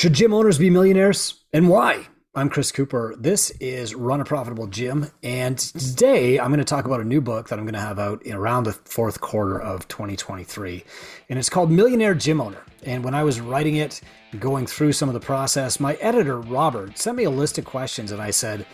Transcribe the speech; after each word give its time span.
Should 0.00 0.14
gym 0.14 0.32
owners 0.32 0.56
be 0.56 0.70
millionaires 0.70 1.34
and 1.52 1.68
why? 1.68 2.06
I'm 2.34 2.48
Chris 2.48 2.72
Cooper. 2.72 3.14
This 3.18 3.50
is 3.60 3.94
Run 3.94 4.22
a 4.22 4.24
Profitable 4.24 4.66
Gym. 4.66 5.10
And 5.22 5.58
today 5.58 6.40
I'm 6.40 6.48
going 6.48 6.56
to 6.56 6.64
talk 6.64 6.86
about 6.86 7.02
a 7.02 7.04
new 7.04 7.20
book 7.20 7.50
that 7.50 7.58
I'm 7.58 7.66
going 7.66 7.74
to 7.74 7.80
have 7.80 7.98
out 7.98 8.22
around 8.26 8.64
the 8.64 8.72
fourth 8.72 9.20
quarter 9.20 9.60
of 9.60 9.88
2023. 9.88 10.84
And 11.28 11.38
it's 11.38 11.50
called 11.50 11.70
Millionaire 11.70 12.14
Gym 12.14 12.40
Owner. 12.40 12.62
And 12.82 13.04
when 13.04 13.14
I 13.14 13.22
was 13.24 13.42
writing 13.42 13.76
it, 13.76 14.00
going 14.38 14.66
through 14.66 14.94
some 14.94 15.10
of 15.10 15.12
the 15.12 15.20
process, 15.20 15.78
my 15.78 15.96
editor, 15.96 16.40
Robert, 16.40 16.96
sent 16.96 17.18
me 17.18 17.24
a 17.24 17.30
list 17.30 17.58
of 17.58 17.66
questions. 17.66 18.10
And 18.10 18.22
I 18.22 18.30
said, 18.30 18.64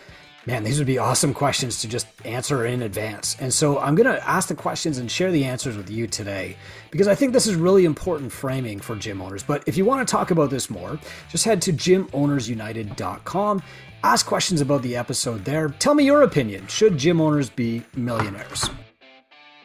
Man, 0.46 0.62
these 0.62 0.78
would 0.78 0.86
be 0.86 0.98
awesome 0.98 1.34
questions 1.34 1.80
to 1.80 1.88
just 1.88 2.06
answer 2.24 2.64
in 2.66 2.82
advance. 2.82 3.36
And 3.40 3.52
so 3.52 3.80
I'm 3.80 3.96
going 3.96 4.06
to 4.06 4.28
ask 4.28 4.48
the 4.48 4.54
questions 4.54 4.98
and 4.98 5.10
share 5.10 5.32
the 5.32 5.44
answers 5.44 5.76
with 5.76 5.90
you 5.90 6.06
today 6.06 6.56
because 6.92 7.08
I 7.08 7.16
think 7.16 7.32
this 7.32 7.48
is 7.48 7.56
really 7.56 7.84
important 7.84 8.30
framing 8.30 8.78
for 8.78 8.94
gym 8.94 9.20
owners. 9.20 9.42
But 9.42 9.64
if 9.66 9.76
you 9.76 9.84
want 9.84 10.06
to 10.06 10.10
talk 10.10 10.30
about 10.30 10.50
this 10.50 10.70
more, 10.70 11.00
just 11.28 11.44
head 11.44 11.60
to 11.62 11.72
gymownersunited.com. 11.72 13.62
Ask 14.04 14.26
questions 14.26 14.60
about 14.60 14.82
the 14.82 14.94
episode 14.94 15.44
there. 15.44 15.68
Tell 15.68 15.94
me 15.94 16.04
your 16.04 16.22
opinion. 16.22 16.68
Should 16.68 16.96
gym 16.96 17.20
owners 17.20 17.50
be 17.50 17.82
millionaires? 17.96 18.70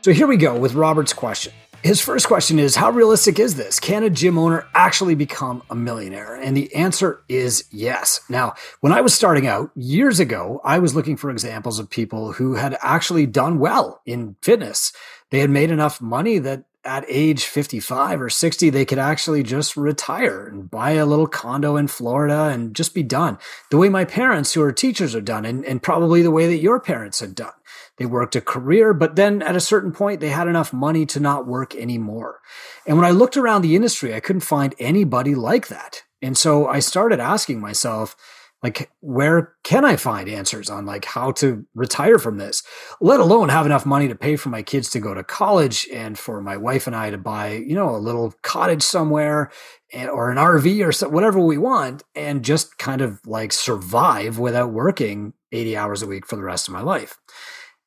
So 0.01 0.11
here 0.11 0.25
we 0.25 0.35
go 0.35 0.57
with 0.57 0.73
Robert's 0.73 1.13
question. 1.13 1.53
His 1.83 1.99
first 1.99 2.27
question 2.27 2.59
is 2.59 2.75
How 2.75 2.91
realistic 2.91 3.39
is 3.39 3.55
this? 3.55 3.79
Can 3.79 4.03
a 4.03 4.09
gym 4.09 4.37
owner 4.37 4.67
actually 4.75 5.15
become 5.15 5.63
a 5.67 5.75
millionaire? 5.75 6.35
And 6.35 6.55
the 6.55 6.73
answer 6.75 7.23
is 7.27 7.65
yes. 7.71 8.21
Now, 8.29 8.53
when 8.81 8.93
I 8.93 9.01
was 9.01 9.15
starting 9.15 9.47
out 9.47 9.71
years 9.75 10.19
ago, 10.19 10.61
I 10.63 10.77
was 10.77 10.93
looking 10.93 11.17
for 11.17 11.31
examples 11.31 11.79
of 11.79 11.89
people 11.89 12.33
who 12.33 12.53
had 12.53 12.77
actually 12.81 13.25
done 13.25 13.57
well 13.57 13.99
in 14.05 14.35
fitness. 14.43 14.93
They 15.31 15.39
had 15.39 15.49
made 15.49 15.71
enough 15.71 15.99
money 15.99 16.37
that 16.37 16.65
at 16.83 17.05
age 17.07 17.45
55 17.45 18.21
or 18.21 18.29
60, 18.29 18.69
they 18.69 18.85
could 18.85 18.99
actually 18.99 19.43
just 19.43 19.77
retire 19.77 20.47
and 20.47 20.69
buy 20.69 20.91
a 20.91 21.05
little 21.05 21.27
condo 21.27 21.77
in 21.77 21.87
Florida 21.87 22.45
and 22.45 22.75
just 22.75 22.93
be 22.93 23.03
done. 23.03 23.37
The 23.69 23.77
way 23.77 23.89
my 23.89 24.05
parents, 24.05 24.53
who 24.53 24.61
are 24.63 24.71
teachers, 24.71 25.15
are 25.15 25.21
done, 25.21 25.45
and, 25.45 25.63
and 25.65 25.81
probably 25.81 26.21
the 26.21 26.31
way 26.31 26.47
that 26.47 26.61
your 26.61 26.79
parents 26.79 27.19
had 27.19 27.35
done. 27.35 27.53
They 27.97 28.05
worked 28.05 28.35
a 28.35 28.41
career, 28.41 28.93
but 28.93 29.15
then 29.15 29.41
at 29.41 29.55
a 29.55 29.59
certain 29.59 29.91
point, 29.91 30.19
they 30.19 30.29
had 30.29 30.47
enough 30.47 30.73
money 30.73 31.05
to 31.07 31.19
not 31.19 31.45
work 31.45 31.75
anymore. 31.75 32.39
And 32.87 32.97
when 32.97 33.05
I 33.05 33.11
looked 33.11 33.37
around 33.37 33.61
the 33.61 33.75
industry, 33.75 34.13
I 34.13 34.19
couldn't 34.19 34.41
find 34.41 34.73
anybody 34.79 35.35
like 35.35 35.67
that. 35.67 36.03
And 36.21 36.37
so 36.37 36.67
I 36.67 36.79
started 36.79 37.19
asking 37.19 37.59
myself, 37.59 38.15
like 38.63 38.91
where 38.99 39.55
can 39.63 39.83
i 39.83 39.95
find 39.95 40.29
answers 40.29 40.69
on 40.69 40.85
like 40.85 41.05
how 41.05 41.31
to 41.31 41.65
retire 41.73 42.17
from 42.17 42.37
this 42.37 42.63
let 42.99 43.19
alone 43.19 43.49
have 43.49 43.65
enough 43.65 43.85
money 43.85 44.07
to 44.07 44.15
pay 44.15 44.35
for 44.35 44.49
my 44.49 44.61
kids 44.61 44.89
to 44.89 44.99
go 44.99 45.13
to 45.13 45.23
college 45.23 45.87
and 45.91 46.17
for 46.17 46.41
my 46.41 46.57
wife 46.57 46.87
and 46.87 46.95
i 46.95 47.09
to 47.09 47.17
buy 47.17 47.53
you 47.53 47.75
know 47.75 47.95
a 47.95 47.97
little 47.97 48.33
cottage 48.41 48.83
somewhere 48.83 49.51
eh, 49.93 50.07
or 50.07 50.31
an 50.31 50.37
rv 50.37 50.85
or 50.85 50.91
so, 50.91 51.09
whatever 51.09 51.39
we 51.39 51.57
want 51.57 52.03
and 52.15 52.43
just 52.43 52.77
kind 52.77 53.01
of 53.01 53.19
like 53.25 53.51
survive 53.51 54.37
without 54.37 54.71
working 54.71 55.33
80 55.51 55.77
hours 55.77 56.01
a 56.01 56.07
week 56.07 56.25
for 56.25 56.35
the 56.35 56.43
rest 56.43 56.67
of 56.67 56.73
my 56.73 56.81
life 56.81 57.17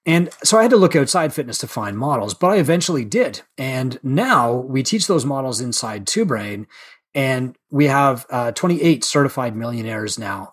and 0.07 0.31
so 0.43 0.59
I 0.59 0.63
had 0.63 0.71
to 0.71 0.77
look 0.77 0.95
outside 0.95 1.33
fitness 1.33 1.59
to 1.59 1.67
find 1.67 1.97
models, 1.97 2.35
but 2.35 2.49
I 2.49 2.57
eventually 2.57 3.05
did. 3.05 3.43
And 3.57 3.99
now 4.03 4.53
we 4.53 4.83
teach 4.83 5.07
those 5.07 5.25
models 5.25 5.61
inside 5.61 6.07
Two 6.07 6.25
Brain, 6.25 6.67
and 7.15 7.57
we 7.71 7.87
have 7.87 8.27
uh, 8.29 8.53
28 8.53 9.05
certified 9.05 9.57
millionaires 9.57 10.19
now. 10.19 10.53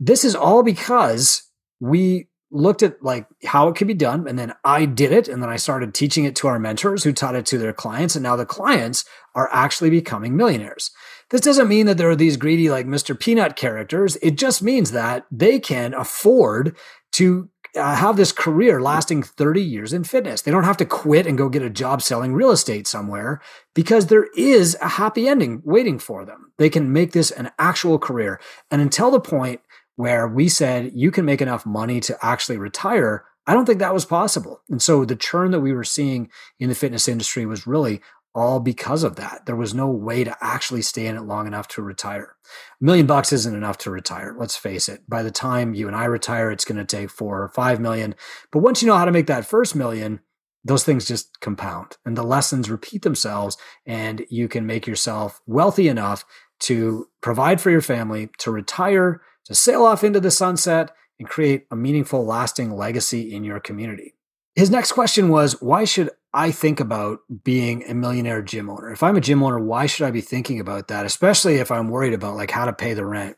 This 0.00 0.24
is 0.24 0.34
all 0.34 0.62
because 0.62 1.42
we 1.80 2.28
looked 2.50 2.82
at 2.82 3.02
like 3.02 3.26
how 3.44 3.68
it 3.68 3.74
could 3.74 3.88
be 3.88 3.94
done 3.94 4.26
and 4.28 4.38
then 4.38 4.54
I 4.64 4.86
did 4.86 5.10
it 5.12 5.26
and 5.26 5.42
then 5.42 5.50
I 5.50 5.56
started 5.56 5.92
teaching 5.92 6.24
it 6.24 6.36
to 6.36 6.46
our 6.46 6.60
mentors 6.60 7.02
who 7.02 7.12
taught 7.12 7.34
it 7.34 7.44
to 7.46 7.58
their 7.58 7.72
clients 7.72 8.14
and 8.14 8.22
now 8.22 8.36
the 8.36 8.46
clients 8.46 9.04
are 9.34 9.48
actually 9.52 9.90
becoming 9.90 10.36
millionaires. 10.36 10.92
This 11.30 11.40
doesn't 11.40 11.68
mean 11.68 11.86
that 11.86 11.98
there 11.98 12.08
are 12.08 12.16
these 12.16 12.36
greedy 12.36 12.70
like 12.70 12.86
Mr. 12.86 13.18
Peanut 13.18 13.56
characters. 13.56 14.16
It 14.22 14.38
just 14.38 14.62
means 14.62 14.92
that 14.92 15.26
they 15.30 15.58
can 15.58 15.92
afford 15.92 16.76
to 17.12 17.48
uh, 17.76 17.94
have 17.94 18.16
this 18.16 18.32
career 18.32 18.80
lasting 18.80 19.22
30 19.22 19.62
years 19.62 19.92
in 19.92 20.04
fitness. 20.04 20.42
They 20.42 20.50
don't 20.50 20.64
have 20.64 20.76
to 20.78 20.84
quit 20.84 21.26
and 21.26 21.38
go 21.38 21.48
get 21.48 21.62
a 21.62 21.70
job 21.70 22.02
selling 22.02 22.32
real 22.32 22.50
estate 22.50 22.86
somewhere 22.86 23.40
because 23.74 24.06
there 24.06 24.28
is 24.36 24.76
a 24.80 24.88
happy 24.88 25.28
ending 25.28 25.62
waiting 25.64 25.98
for 25.98 26.24
them. 26.24 26.52
They 26.58 26.70
can 26.70 26.92
make 26.92 27.12
this 27.12 27.30
an 27.30 27.50
actual 27.58 27.98
career. 27.98 28.40
And 28.70 28.80
until 28.80 29.10
the 29.10 29.20
point 29.20 29.60
where 29.96 30.26
we 30.28 30.48
said 30.48 30.92
you 30.94 31.10
can 31.10 31.24
make 31.24 31.40
enough 31.40 31.66
money 31.66 32.00
to 32.00 32.16
actually 32.22 32.58
retire, 32.58 33.24
I 33.46 33.54
don't 33.54 33.64
think 33.64 33.78
that 33.78 33.94
was 33.94 34.04
possible. 34.04 34.62
And 34.68 34.82
so 34.82 35.04
the 35.04 35.14
churn 35.14 35.52
that 35.52 35.60
we 35.60 35.72
were 35.72 35.84
seeing 35.84 36.30
in 36.58 36.68
the 36.68 36.74
fitness 36.74 37.06
industry 37.06 37.46
was 37.46 37.66
really 37.66 38.00
all 38.36 38.60
because 38.60 39.02
of 39.02 39.16
that. 39.16 39.46
There 39.46 39.56
was 39.56 39.74
no 39.74 39.88
way 39.88 40.22
to 40.22 40.36
actually 40.42 40.82
stay 40.82 41.06
in 41.06 41.16
it 41.16 41.22
long 41.22 41.46
enough 41.46 41.66
to 41.68 41.82
retire. 41.82 42.36
A 42.80 42.84
million 42.84 43.06
bucks 43.06 43.32
isn't 43.32 43.56
enough 43.56 43.78
to 43.78 43.90
retire. 43.90 44.36
Let's 44.38 44.56
face 44.56 44.88
it. 44.90 45.08
By 45.08 45.22
the 45.22 45.30
time 45.30 45.74
you 45.74 45.86
and 45.86 45.96
I 45.96 46.04
retire, 46.04 46.50
it's 46.50 46.66
going 46.66 46.76
to 46.76 46.84
take 46.84 47.08
four 47.08 47.42
or 47.42 47.48
five 47.48 47.80
million. 47.80 48.14
But 48.52 48.58
once 48.58 48.82
you 48.82 48.88
know 48.88 48.96
how 48.96 49.06
to 49.06 49.12
make 49.12 49.26
that 49.26 49.46
first 49.46 49.74
million, 49.74 50.20
those 50.62 50.84
things 50.84 51.06
just 51.06 51.40
compound 51.40 51.96
and 52.04 52.16
the 52.16 52.22
lessons 52.22 52.68
repeat 52.68 53.02
themselves 53.02 53.56
and 53.86 54.26
you 54.28 54.48
can 54.48 54.66
make 54.66 54.86
yourself 54.86 55.40
wealthy 55.46 55.88
enough 55.88 56.24
to 56.58 57.08
provide 57.22 57.60
for 57.60 57.70
your 57.70 57.80
family, 57.80 58.28
to 58.38 58.50
retire, 58.50 59.22
to 59.46 59.54
sail 59.54 59.84
off 59.84 60.04
into 60.04 60.20
the 60.20 60.30
sunset 60.30 60.90
and 61.18 61.28
create 61.28 61.66
a 61.70 61.76
meaningful, 61.76 62.26
lasting 62.26 62.70
legacy 62.70 63.32
in 63.32 63.44
your 63.44 63.60
community. 63.60 64.15
His 64.56 64.70
next 64.70 64.92
question 64.92 65.28
was 65.28 65.60
Why 65.60 65.84
should 65.84 66.10
I 66.32 66.50
think 66.50 66.80
about 66.80 67.20
being 67.44 67.84
a 67.88 67.94
millionaire 67.94 68.40
gym 68.40 68.70
owner? 68.70 68.90
If 68.90 69.02
I'm 69.02 69.16
a 69.16 69.20
gym 69.20 69.42
owner, 69.42 69.58
why 69.58 69.84
should 69.84 70.06
I 70.06 70.10
be 70.10 70.22
thinking 70.22 70.58
about 70.58 70.88
that? 70.88 71.04
Especially 71.04 71.56
if 71.56 71.70
I'm 71.70 71.88
worried 71.88 72.14
about 72.14 72.36
like 72.36 72.50
how 72.50 72.64
to 72.64 72.72
pay 72.72 72.94
the 72.94 73.04
rent. 73.04 73.36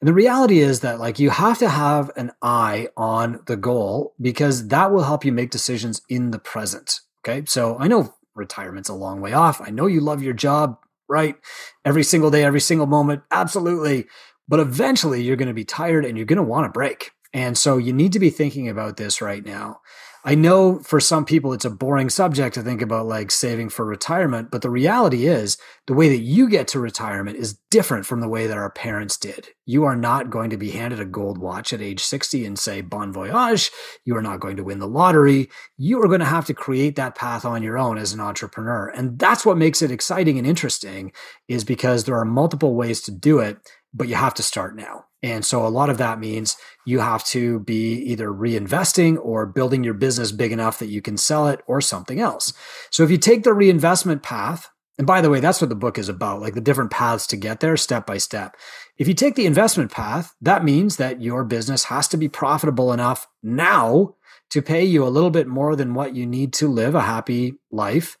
And 0.00 0.08
the 0.08 0.12
reality 0.12 0.58
is 0.60 0.80
that 0.80 1.00
like 1.00 1.18
you 1.18 1.30
have 1.30 1.58
to 1.58 1.70
have 1.70 2.10
an 2.16 2.32
eye 2.42 2.88
on 2.98 3.40
the 3.46 3.56
goal 3.56 4.14
because 4.20 4.68
that 4.68 4.92
will 4.92 5.04
help 5.04 5.24
you 5.24 5.32
make 5.32 5.50
decisions 5.50 6.02
in 6.10 6.32
the 6.32 6.38
present. 6.38 7.00
Okay. 7.24 7.44
So 7.46 7.78
I 7.78 7.88
know 7.88 8.14
retirement's 8.34 8.90
a 8.90 8.94
long 8.94 9.22
way 9.22 9.32
off. 9.32 9.62
I 9.62 9.70
know 9.70 9.86
you 9.86 10.00
love 10.00 10.22
your 10.22 10.34
job, 10.34 10.78
right? 11.08 11.36
Every 11.84 12.04
single 12.04 12.30
day, 12.30 12.44
every 12.44 12.60
single 12.60 12.86
moment. 12.86 13.22
Absolutely. 13.30 14.06
But 14.46 14.60
eventually 14.60 15.22
you're 15.22 15.36
going 15.36 15.48
to 15.48 15.54
be 15.54 15.64
tired 15.64 16.04
and 16.04 16.16
you're 16.16 16.26
going 16.26 16.36
to 16.36 16.42
want 16.42 16.66
a 16.66 16.70
break. 16.70 17.12
And 17.32 17.58
so 17.58 17.76
you 17.76 17.92
need 17.92 18.12
to 18.12 18.18
be 18.18 18.30
thinking 18.30 18.68
about 18.68 18.96
this 18.96 19.20
right 19.20 19.44
now. 19.44 19.80
I 20.24 20.34
know 20.34 20.80
for 20.80 20.98
some 20.98 21.24
people 21.24 21.52
it's 21.52 21.64
a 21.64 21.70
boring 21.70 22.10
subject 22.10 22.54
to 22.54 22.62
think 22.62 22.82
about 22.82 23.06
like 23.06 23.30
saving 23.30 23.68
for 23.68 23.84
retirement, 23.84 24.50
but 24.50 24.62
the 24.62 24.70
reality 24.70 25.26
is 25.26 25.56
the 25.86 25.94
way 25.94 26.08
that 26.08 26.18
you 26.18 26.48
get 26.48 26.68
to 26.68 26.80
retirement 26.80 27.38
is 27.38 27.60
different 27.70 28.04
from 28.04 28.20
the 28.20 28.28
way 28.28 28.46
that 28.46 28.56
our 28.58 28.70
parents 28.70 29.16
did. 29.16 29.48
You 29.64 29.84
are 29.84 29.94
not 29.94 30.28
going 30.28 30.50
to 30.50 30.56
be 30.56 30.72
handed 30.72 30.98
a 30.98 31.04
gold 31.04 31.38
watch 31.38 31.72
at 31.72 31.80
age 31.80 32.00
60 32.00 32.44
and 32.44 32.58
say 32.58 32.80
bon 32.80 33.12
voyage. 33.12 33.70
You 34.04 34.16
are 34.16 34.22
not 34.22 34.40
going 34.40 34.56
to 34.56 34.64
win 34.64 34.80
the 34.80 34.88
lottery. 34.88 35.48
You 35.76 36.02
are 36.02 36.08
going 36.08 36.20
to 36.20 36.26
have 36.26 36.46
to 36.46 36.54
create 36.54 36.96
that 36.96 37.14
path 37.14 37.44
on 37.44 37.62
your 37.62 37.78
own 37.78 37.96
as 37.96 38.12
an 38.12 38.20
entrepreneur. 38.20 38.88
And 38.88 39.18
that's 39.18 39.46
what 39.46 39.56
makes 39.56 39.82
it 39.82 39.92
exciting 39.92 40.36
and 40.36 40.46
interesting 40.46 41.12
is 41.46 41.62
because 41.62 42.04
there 42.04 42.18
are 42.18 42.24
multiple 42.24 42.74
ways 42.74 43.00
to 43.02 43.12
do 43.12 43.38
it, 43.38 43.58
but 43.94 44.08
you 44.08 44.16
have 44.16 44.34
to 44.34 44.42
start 44.42 44.74
now. 44.76 45.04
And 45.22 45.44
so 45.44 45.66
a 45.66 45.68
lot 45.68 45.90
of 45.90 45.98
that 45.98 46.20
means 46.20 46.56
you 46.88 47.00
have 47.00 47.22
to 47.22 47.60
be 47.60 47.96
either 47.96 48.28
reinvesting 48.28 49.18
or 49.22 49.44
building 49.44 49.84
your 49.84 49.92
business 49.92 50.32
big 50.32 50.52
enough 50.52 50.78
that 50.78 50.88
you 50.88 51.02
can 51.02 51.18
sell 51.18 51.46
it 51.46 51.60
or 51.66 51.82
something 51.82 52.18
else. 52.18 52.54
So 52.90 53.04
if 53.04 53.10
you 53.10 53.18
take 53.18 53.42
the 53.42 53.52
reinvestment 53.52 54.22
path, 54.22 54.70
and 54.96 55.06
by 55.06 55.20
the 55.20 55.28
way, 55.28 55.38
that's 55.38 55.60
what 55.60 55.68
the 55.68 55.76
book 55.76 55.98
is 55.98 56.08
about, 56.08 56.40
like 56.40 56.54
the 56.54 56.62
different 56.62 56.90
paths 56.90 57.26
to 57.26 57.36
get 57.36 57.60
there 57.60 57.76
step 57.76 58.06
by 58.06 58.16
step. 58.16 58.56
If 58.96 59.06
you 59.06 59.12
take 59.12 59.34
the 59.34 59.44
investment 59.44 59.92
path, 59.92 60.34
that 60.40 60.64
means 60.64 60.96
that 60.96 61.20
your 61.20 61.44
business 61.44 61.84
has 61.84 62.08
to 62.08 62.16
be 62.16 62.26
profitable 62.26 62.90
enough 62.92 63.28
now 63.42 64.14
to 64.50 64.62
pay 64.62 64.82
you 64.82 65.04
a 65.04 65.12
little 65.12 65.30
bit 65.30 65.46
more 65.46 65.76
than 65.76 65.92
what 65.92 66.16
you 66.16 66.26
need 66.26 66.54
to 66.54 66.68
live 66.68 66.94
a 66.94 67.02
happy 67.02 67.58
life. 67.70 68.16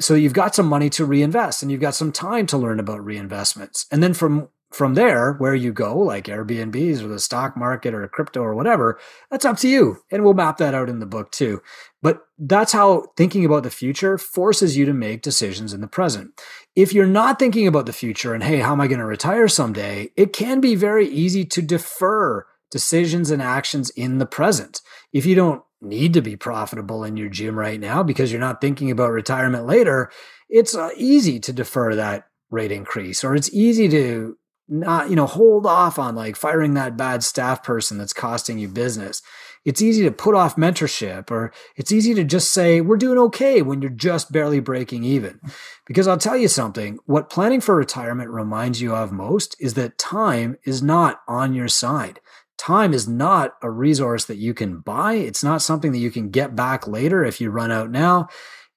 So 0.00 0.14
you've 0.14 0.32
got 0.32 0.54
some 0.54 0.66
money 0.66 0.90
to 0.90 1.04
reinvest 1.04 1.62
and 1.62 1.70
you've 1.70 1.80
got 1.80 1.94
some 1.94 2.10
time 2.10 2.46
to 2.46 2.58
learn 2.58 2.80
about 2.80 3.00
reinvestments. 3.00 3.86
And 3.92 4.02
then 4.02 4.14
from 4.14 4.48
from 4.74 4.94
there, 4.94 5.34
where 5.34 5.54
you 5.54 5.72
go, 5.72 5.96
like 5.98 6.24
Airbnbs 6.24 7.02
or 7.02 7.08
the 7.08 7.18
stock 7.18 7.56
market 7.56 7.94
or 7.94 8.06
crypto 8.08 8.42
or 8.42 8.54
whatever, 8.54 8.98
that's 9.30 9.44
up 9.44 9.56
to 9.58 9.68
you. 9.68 9.98
And 10.10 10.24
we'll 10.24 10.34
map 10.34 10.58
that 10.58 10.74
out 10.74 10.88
in 10.88 10.98
the 10.98 11.06
book 11.06 11.30
too. 11.30 11.62
But 12.02 12.22
that's 12.38 12.72
how 12.72 13.06
thinking 13.16 13.44
about 13.44 13.62
the 13.62 13.70
future 13.70 14.18
forces 14.18 14.76
you 14.76 14.84
to 14.86 14.92
make 14.92 15.22
decisions 15.22 15.72
in 15.72 15.80
the 15.80 15.86
present. 15.86 16.40
If 16.74 16.92
you're 16.92 17.06
not 17.06 17.38
thinking 17.38 17.66
about 17.66 17.86
the 17.86 17.92
future 17.92 18.34
and, 18.34 18.42
hey, 18.42 18.58
how 18.58 18.72
am 18.72 18.80
I 18.80 18.88
going 18.88 18.98
to 18.98 19.06
retire 19.06 19.48
someday? 19.48 20.10
It 20.16 20.32
can 20.32 20.60
be 20.60 20.74
very 20.74 21.08
easy 21.08 21.44
to 21.46 21.62
defer 21.62 22.44
decisions 22.70 23.30
and 23.30 23.40
actions 23.40 23.90
in 23.90 24.18
the 24.18 24.26
present. 24.26 24.80
If 25.12 25.24
you 25.24 25.36
don't 25.36 25.62
need 25.80 26.12
to 26.14 26.22
be 26.22 26.36
profitable 26.36 27.04
in 27.04 27.16
your 27.16 27.28
gym 27.28 27.56
right 27.56 27.78
now 27.78 28.02
because 28.02 28.32
you're 28.32 28.40
not 28.40 28.60
thinking 28.60 28.90
about 28.90 29.12
retirement 29.12 29.66
later, 29.66 30.10
it's 30.48 30.74
uh, 30.74 30.90
easy 30.96 31.38
to 31.40 31.52
defer 31.52 31.94
that 31.94 32.26
rate 32.50 32.72
increase 32.72 33.24
or 33.24 33.34
it's 33.34 33.52
easy 33.52 33.88
to 33.88 34.36
not, 34.68 35.10
you 35.10 35.16
know, 35.16 35.26
hold 35.26 35.66
off 35.66 35.98
on 35.98 36.14
like 36.14 36.36
firing 36.36 36.74
that 36.74 36.96
bad 36.96 37.22
staff 37.22 37.62
person 37.62 37.98
that's 37.98 38.12
costing 38.12 38.58
you 38.58 38.68
business. 38.68 39.22
it's 39.64 39.80
easy 39.80 40.02
to 40.02 40.10
put 40.10 40.34
off 40.34 40.56
mentorship 40.56 41.30
or 41.30 41.52
it's 41.76 41.90
easy 41.90 42.12
to 42.14 42.22
just 42.22 42.52
say 42.52 42.80
we're 42.80 42.98
doing 42.98 43.18
okay 43.18 43.62
when 43.62 43.80
you're 43.80 43.90
just 43.90 44.30
barely 44.30 44.60
breaking 44.60 45.04
even. 45.04 45.40
Because 45.86 46.06
I'll 46.06 46.18
tell 46.18 46.36
you 46.36 46.48
something, 46.48 46.98
what 47.06 47.30
planning 47.30 47.60
for 47.60 47.74
retirement 47.74 48.30
reminds 48.30 48.82
you 48.82 48.94
of 48.94 49.12
most 49.12 49.56
is 49.58 49.74
that 49.74 49.98
time 49.98 50.56
is 50.64 50.82
not 50.82 51.20
on 51.26 51.54
your 51.54 51.68
side. 51.68 52.20
Time 52.56 52.94
is 52.94 53.08
not 53.08 53.54
a 53.62 53.70
resource 53.70 54.26
that 54.26 54.36
you 54.36 54.54
can 54.54 54.78
buy. 54.80 55.14
It's 55.14 55.42
not 55.42 55.62
something 55.62 55.92
that 55.92 55.98
you 55.98 56.10
can 56.10 56.30
get 56.30 56.54
back 56.54 56.86
later 56.86 57.24
if 57.24 57.40
you 57.40 57.50
run 57.50 57.70
out 57.70 57.90
now 57.90 58.28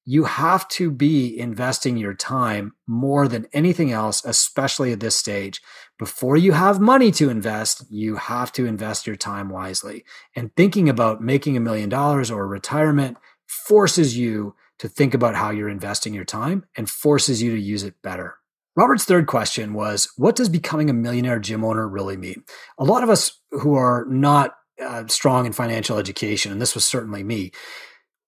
you 0.09 0.23
have 0.23 0.65
to 0.69 0.89
be 0.89 1.37
investing 1.37 1.97
your 1.97 2.13
time 2.13 2.71
more 2.87 3.27
than 3.27 3.45
anything 3.51 3.91
else, 3.91 4.23
especially 4.23 4.93
at 4.93 5.01
this 5.01 5.17
stage. 5.17 5.61
Before 5.99 6.37
you 6.37 6.53
have 6.53 6.79
money 6.79 7.11
to 7.11 7.29
invest, 7.29 7.83
you 7.89 8.15
have 8.15 8.53
to 8.53 8.65
invest 8.65 9.05
your 9.05 9.17
time 9.17 9.49
wisely. 9.49 10.05
And 10.33 10.55
thinking 10.55 10.87
about 10.87 11.21
making 11.21 11.57
a 11.57 11.59
million 11.59 11.89
dollars 11.89 12.31
or 12.31 12.47
retirement 12.47 13.17
forces 13.47 14.17
you 14.17 14.55
to 14.79 14.87
think 14.87 15.13
about 15.13 15.35
how 15.35 15.49
you're 15.49 15.67
investing 15.67 16.13
your 16.13 16.23
time 16.23 16.63
and 16.77 16.89
forces 16.89 17.43
you 17.43 17.51
to 17.51 17.59
use 17.59 17.83
it 17.83 18.01
better. 18.01 18.37
Robert's 18.77 19.03
third 19.03 19.27
question 19.27 19.73
was 19.73 20.07
What 20.15 20.37
does 20.37 20.47
becoming 20.47 20.89
a 20.89 20.93
millionaire 20.93 21.39
gym 21.39 21.65
owner 21.65 21.85
really 21.85 22.15
mean? 22.15 22.45
A 22.77 22.85
lot 22.85 23.03
of 23.03 23.09
us 23.09 23.41
who 23.51 23.75
are 23.75 24.05
not 24.09 24.55
uh, 24.81 25.05
strong 25.07 25.45
in 25.45 25.51
financial 25.51 25.97
education, 25.97 26.53
and 26.53 26.61
this 26.61 26.75
was 26.75 26.85
certainly 26.85 27.25
me, 27.25 27.51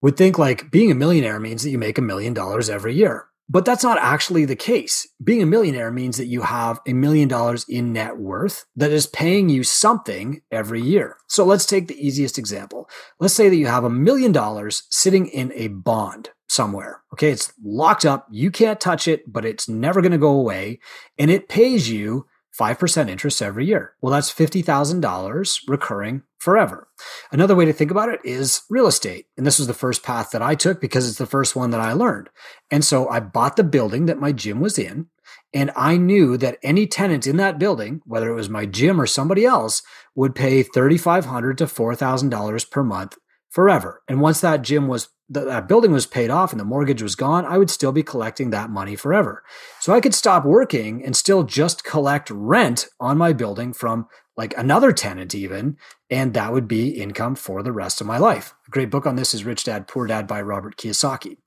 would 0.02 0.18
think 0.18 0.38
like 0.38 0.72
being 0.72 0.92
a 0.92 0.96
millionaire 0.96 1.40
means 1.40 1.64
that 1.64 1.70
you 1.70 1.78
make 1.78 1.98
a 1.98 2.02
million 2.04 2.34
dollars 2.34 2.70
every 2.70 2.96
year. 2.96 3.26
But 3.52 3.66
that's 3.66 3.84
not 3.84 3.98
actually 3.98 4.46
the 4.46 4.56
case. 4.56 5.08
Being 5.24 5.42
a 5.42 5.48
millionaire 5.48 5.92
means 5.92 6.18
that 6.18 6.28
you 6.28 6.44
have 6.44 6.80
a 6.86 6.94
million 6.94 7.28
dollars 7.28 7.66
in 7.68 7.94
net 7.94 8.18
worth 8.18 8.66
that 8.76 8.92
is 8.92 9.08
paying 9.08 9.50
you 9.50 9.64
something 9.64 10.42
every 10.52 10.82
year. 10.82 11.18
So 11.28 11.44
let's 11.44 11.66
take 11.66 11.88
the 11.88 11.98
easiest 12.00 12.38
example. 12.38 12.88
Let's 13.20 13.34
say 13.34 13.50
that 13.50 13.56
you 13.56 13.66
have 13.66 13.84
a 13.84 13.90
million 13.90 14.32
dollars 14.32 14.84
sitting 14.92 15.26
in 15.26 15.52
a 15.56 15.70
bond 15.70 16.30
somewhere. 16.48 17.02
Okay. 17.14 17.32
It's 17.32 17.52
locked 17.64 18.06
up. 18.06 18.28
You 18.30 18.52
can't 18.52 18.80
touch 18.80 19.08
it, 19.08 19.32
but 19.32 19.46
it's 19.46 19.68
never 19.68 20.02
going 20.02 20.12
to 20.12 20.20
go 20.20 20.34
away. 20.34 20.80
And 21.18 21.32
it 21.32 21.50
pays 21.50 21.90
you 21.90 22.28
5% 22.60 23.10
interest 23.10 23.42
every 23.42 23.66
year. 23.66 23.94
Well, 24.02 24.12
that's 24.12 24.34
$50,000 24.34 25.60
recurring 25.68 26.24
forever. 26.38 26.88
Another 27.32 27.56
way 27.56 27.66
to 27.66 27.74
think 27.74 27.92
about 27.92 28.10
it 28.10 28.20
is 28.24 28.62
real 28.70 28.88
estate. 28.88 29.28
And 29.38 29.46
this 29.46 29.60
was 29.60 29.68
the 29.68 29.74
first 29.74 30.04
path 30.04 30.32
that 30.32 30.42
I 30.42 30.56
took 30.56 30.82
because 30.82 31.08
it's 31.08 31.18
the 31.18 31.26
first 31.26 31.56
one 31.56 31.70
that 31.72 31.82
I 31.82 31.94
learned. 31.94 32.30
And 32.70 32.84
so 32.84 33.08
I 33.08 33.20
bought 33.20 33.56
the 33.56 33.64
building 33.64 34.08
that 34.08 34.20
my 34.20 34.32
gym 34.32 34.60
was 34.60 34.78
in. 34.78 35.08
And 35.54 35.72
I 35.76 35.98
knew 35.98 36.38
that 36.38 36.58
any 36.62 36.86
tenant 36.86 37.26
in 37.26 37.38
that 37.38 37.60
building, 37.60 38.02
whether 38.06 38.30
it 38.30 38.36
was 38.36 38.50
my 38.50 38.66
gym 38.66 39.00
or 39.00 39.08
somebody 39.08 39.46
else, 39.46 39.82
would 40.16 40.36
pay 40.36 40.64
3,500 40.64 41.58
to 41.60 41.66
$4,000 41.66 42.72
per 42.72 42.84
month 42.84 43.18
forever. 43.50 44.02
And 44.08 44.22
once 44.22 44.42
that 44.42 44.62
gym 44.62 44.88
was 44.88 45.10
that 45.32 45.68
building 45.68 45.92
was 45.92 46.08
paid 46.08 46.32
off 46.32 46.52
and 46.52 46.60
the 46.60 46.66
mortgage 46.66 47.04
was 47.04 47.16
gone, 47.16 47.46
I 47.46 47.60
would 47.60 47.70
still 47.70 47.92
be 47.92 48.02
collecting 48.02 48.50
that 48.50 48.72
money 48.72 48.96
forever. 48.96 49.44
So 49.80 49.94
I 49.94 50.02
could 50.02 50.16
stop 50.16 50.44
working 50.44 51.06
and 51.06 51.16
still 51.16 51.44
just 51.44 51.84
collect 51.84 52.32
rent 52.32 52.88
on 53.00 53.18
my 53.18 53.34
building 53.34 53.74
from 53.74 54.08
like 54.36 54.58
another 54.58 54.92
tenant 54.92 55.36
even, 55.36 55.78
and 56.10 56.34
that 56.34 56.54
would 56.54 56.68
be 56.68 56.90
income 56.90 57.36
for 57.36 57.62
the 57.62 57.74
rest 57.74 58.02
of 58.02 58.08
my 58.08 58.18
life. 58.18 58.56
A 58.68 58.72
great 58.72 58.90
book 58.90 59.06
on 59.06 59.18
this 59.18 59.34
is 59.34 59.44
Rich 59.44 59.66
Dad 59.66 59.88
Poor 59.88 60.08
Dad 60.08 60.28
by 60.28 60.42
Robert 60.42 60.78
Kiyosaki. 60.78 61.38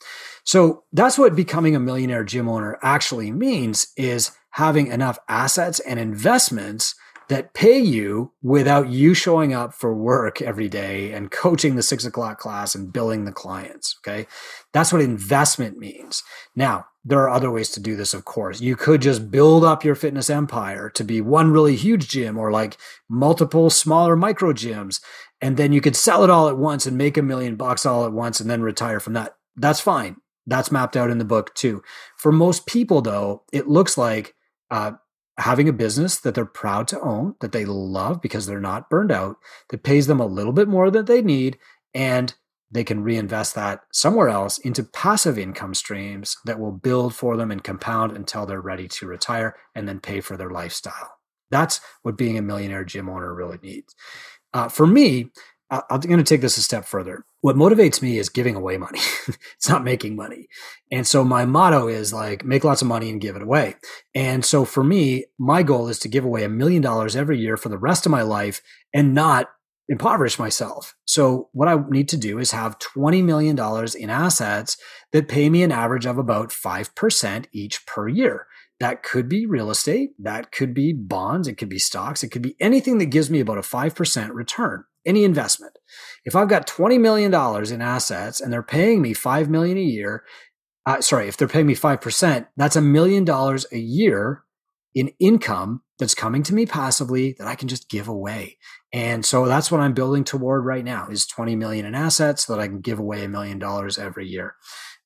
So 0.44 0.84
that's 0.92 1.18
what 1.18 1.34
becoming 1.34 1.74
a 1.74 1.80
millionaire 1.80 2.22
gym 2.22 2.48
owner 2.48 2.78
actually 2.82 3.32
means 3.32 3.88
is 3.96 4.30
having 4.50 4.88
enough 4.88 5.18
assets 5.28 5.80
and 5.80 5.98
investments 5.98 6.94
that 7.32 7.54
pay 7.54 7.78
you 7.78 8.30
without 8.42 8.90
you 8.90 9.14
showing 9.14 9.54
up 9.54 9.72
for 9.72 9.94
work 9.94 10.42
every 10.42 10.68
day 10.68 11.12
and 11.12 11.30
coaching 11.30 11.76
the 11.76 11.82
six 11.82 12.04
o'clock 12.04 12.38
class 12.38 12.74
and 12.74 12.92
billing 12.92 13.24
the 13.24 13.32
clients. 13.32 13.96
Okay. 14.00 14.26
That's 14.74 14.92
what 14.92 15.00
investment 15.00 15.78
means. 15.78 16.22
Now, 16.54 16.88
there 17.06 17.20
are 17.20 17.30
other 17.30 17.50
ways 17.50 17.70
to 17.70 17.80
do 17.80 17.96
this, 17.96 18.12
of 18.12 18.26
course. 18.26 18.60
You 18.60 18.76
could 18.76 19.00
just 19.00 19.30
build 19.30 19.64
up 19.64 19.82
your 19.82 19.94
fitness 19.94 20.28
empire 20.28 20.90
to 20.90 21.02
be 21.02 21.22
one 21.22 21.50
really 21.50 21.74
huge 21.74 22.06
gym 22.06 22.36
or 22.36 22.52
like 22.52 22.76
multiple 23.08 23.70
smaller 23.70 24.14
micro 24.14 24.52
gyms. 24.52 25.00
And 25.40 25.56
then 25.56 25.72
you 25.72 25.80
could 25.80 25.96
sell 25.96 26.24
it 26.24 26.30
all 26.30 26.50
at 26.50 26.58
once 26.58 26.84
and 26.84 26.98
make 26.98 27.16
a 27.16 27.22
million 27.22 27.56
bucks 27.56 27.86
all 27.86 28.04
at 28.04 28.12
once 28.12 28.40
and 28.40 28.50
then 28.50 28.60
retire 28.60 29.00
from 29.00 29.14
that. 29.14 29.36
That's 29.56 29.80
fine. 29.80 30.16
That's 30.46 30.70
mapped 30.70 30.98
out 30.98 31.08
in 31.08 31.16
the 31.16 31.24
book 31.24 31.54
too. 31.54 31.82
For 32.18 32.30
most 32.30 32.66
people, 32.66 33.00
though, 33.00 33.44
it 33.54 33.68
looks 33.68 33.96
like 33.96 34.34
uh, 34.70 34.92
having 35.42 35.68
a 35.68 35.72
business 35.72 36.18
that 36.20 36.34
they're 36.34 36.44
proud 36.44 36.86
to 36.88 37.00
own, 37.00 37.34
that 37.40 37.52
they 37.52 37.64
love 37.64 38.22
because 38.22 38.46
they're 38.46 38.60
not 38.60 38.88
burned 38.88 39.10
out, 39.10 39.36
that 39.70 39.82
pays 39.82 40.06
them 40.06 40.20
a 40.20 40.26
little 40.26 40.52
bit 40.52 40.68
more 40.68 40.90
than 40.90 41.04
they 41.04 41.20
need, 41.20 41.58
and 41.92 42.34
they 42.70 42.84
can 42.84 43.02
reinvest 43.02 43.54
that 43.54 43.80
somewhere 43.92 44.28
else 44.28 44.58
into 44.58 44.82
passive 44.82 45.38
income 45.38 45.74
streams 45.74 46.36
that 46.46 46.58
will 46.58 46.72
build 46.72 47.14
for 47.14 47.36
them 47.36 47.50
and 47.50 47.64
compound 47.64 48.16
until 48.16 48.46
they're 48.46 48.60
ready 48.60 48.88
to 48.88 49.06
retire 49.06 49.56
and 49.74 49.88
then 49.88 50.00
pay 50.00 50.20
for 50.20 50.36
their 50.36 50.50
lifestyle. 50.50 51.12
That's 51.50 51.80
what 52.02 52.16
being 52.16 52.38
a 52.38 52.42
millionaire 52.42 52.84
gym 52.84 53.10
owner 53.10 53.34
really 53.34 53.58
needs. 53.62 53.94
Uh, 54.54 54.68
for 54.68 54.86
me, 54.86 55.30
I'm 55.70 56.00
going 56.00 56.18
to 56.18 56.24
take 56.24 56.40
this 56.40 56.56
a 56.56 56.62
step 56.62 56.84
further. 56.84 57.24
What 57.42 57.56
motivates 57.56 58.00
me 58.00 58.18
is 58.18 58.28
giving 58.28 58.54
away 58.54 58.76
money. 58.76 59.00
it's 59.28 59.68
not 59.68 59.82
making 59.82 60.14
money. 60.14 60.46
And 60.92 61.04
so 61.04 61.24
my 61.24 61.44
motto 61.44 61.88
is 61.88 62.12
like, 62.12 62.44
make 62.44 62.62
lots 62.62 62.82
of 62.82 62.88
money 62.88 63.10
and 63.10 63.20
give 63.20 63.34
it 63.34 63.42
away. 63.42 63.74
And 64.14 64.44
so 64.44 64.64
for 64.64 64.84
me, 64.84 65.24
my 65.40 65.64
goal 65.64 65.88
is 65.88 65.98
to 66.00 66.08
give 66.08 66.24
away 66.24 66.44
a 66.44 66.48
million 66.48 66.82
dollars 66.82 67.16
every 67.16 67.40
year 67.40 67.56
for 67.56 67.68
the 67.68 67.78
rest 67.78 68.06
of 68.06 68.12
my 68.12 68.22
life 68.22 68.62
and 68.94 69.12
not 69.12 69.48
impoverish 69.88 70.38
myself. 70.38 70.94
So 71.04 71.48
what 71.52 71.66
I 71.66 71.76
need 71.90 72.08
to 72.10 72.16
do 72.16 72.38
is 72.38 72.52
have 72.52 72.78
$20 72.78 73.24
million 73.24 73.58
in 73.98 74.08
assets 74.08 74.76
that 75.10 75.26
pay 75.26 75.50
me 75.50 75.64
an 75.64 75.72
average 75.72 76.06
of 76.06 76.18
about 76.18 76.50
5% 76.50 77.46
each 77.52 77.84
per 77.86 78.06
year. 78.06 78.46
That 78.78 79.02
could 79.02 79.28
be 79.28 79.46
real 79.46 79.72
estate. 79.72 80.10
That 80.16 80.52
could 80.52 80.74
be 80.74 80.92
bonds. 80.92 81.48
It 81.48 81.54
could 81.58 81.68
be 81.68 81.80
stocks. 81.80 82.22
It 82.22 82.28
could 82.28 82.42
be 82.42 82.54
anything 82.60 82.98
that 82.98 83.06
gives 83.06 83.30
me 83.30 83.40
about 83.40 83.58
a 83.58 83.62
5% 83.62 84.30
return 84.32 84.84
any 85.04 85.24
investment. 85.24 85.78
If 86.24 86.36
I've 86.36 86.48
got 86.48 86.66
$20 86.66 87.00
million 87.00 87.32
in 87.72 87.82
assets 87.82 88.40
and 88.40 88.52
they're 88.52 88.62
paying 88.62 89.02
me 89.02 89.12
5 89.12 89.48
million 89.50 89.76
a 89.78 89.82
year, 89.82 90.24
uh, 90.86 91.00
sorry, 91.00 91.28
if 91.28 91.36
they're 91.36 91.48
paying 91.48 91.66
me 91.66 91.74
5%, 91.74 92.46
that's 92.56 92.76
a 92.76 92.80
million 92.80 93.24
dollars 93.24 93.66
a 93.72 93.78
year 93.78 94.42
in 94.94 95.12
income 95.18 95.82
that's 95.98 96.14
coming 96.14 96.42
to 96.42 96.54
me 96.54 96.66
passively 96.66 97.34
that 97.38 97.46
I 97.46 97.54
can 97.54 97.68
just 97.68 97.88
give 97.88 98.08
away. 98.08 98.58
And 98.92 99.24
so 99.24 99.46
that's 99.46 99.70
what 99.70 99.80
I'm 99.80 99.94
building 99.94 100.24
toward 100.24 100.64
right 100.64 100.84
now 100.84 101.08
is 101.08 101.26
20 101.26 101.56
million 101.56 101.86
in 101.86 101.94
assets 101.94 102.44
that 102.46 102.58
I 102.58 102.66
can 102.66 102.80
give 102.80 102.98
away 102.98 103.24
a 103.24 103.28
million 103.28 103.58
dollars 103.58 103.98
every 103.98 104.28
year. 104.28 104.56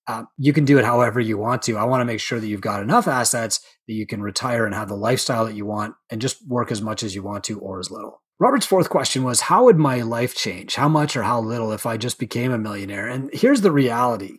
Uh, 0.08 0.25
you 0.38 0.52
can 0.52 0.64
do 0.64 0.78
it 0.78 0.84
however 0.84 1.20
you 1.20 1.37
want 1.37 1.62
to. 1.62 1.76
I 1.76 1.84
want 1.84 2.00
to 2.00 2.04
make 2.04 2.20
sure 2.20 2.38
that 2.38 2.46
you've 2.46 2.60
got 2.60 2.82
enough 2.82 3.08
assets 3.08 3.60
that 3.87 3.94
you 3.94 4.06
can 4.06 4.22
retire 4.22 4.64
and 4.64 4.75
have 4.75 4.88
the 4.88 4.96
lifestyle 4.96 5.44
that 5.44 5.56
you 5.56 5.66
want 5.66 5.94
and 6.10 6.20
just 6.20 6.46
work 6.46 6.70
as 6.70 6.81
much 6.81 7.02
as 7.02 7.14
you 7.14 7.22
want 7.22 7.44
to 7.44 7.58
or 7.58 7.80
as 7.80 7.90
little. 7.90 8.23
Robert's 8.38 8.66
fourth 8.66 8.90
question 8.90 9.25
was 9.25 9.43
How 9.43 9.64
would 9.64 9.78
my 9.78 10.02
life 10.02 10.35
change? 10.35 10.75
How 10.75 10.88
much 10.88 11.16
or 11.16 11.23
how 11.23 11.40
little 11.40 11.73
if 11.73 11.87
I 11.87 11.97
just 11.97 12.19
became 12.19 12.52
a 12.52 12.59
millionaire? 12.59 13.09
And 13.09 13.31
here's 13.33 13.62
the 13.62 13.73
reality 13.73 14.38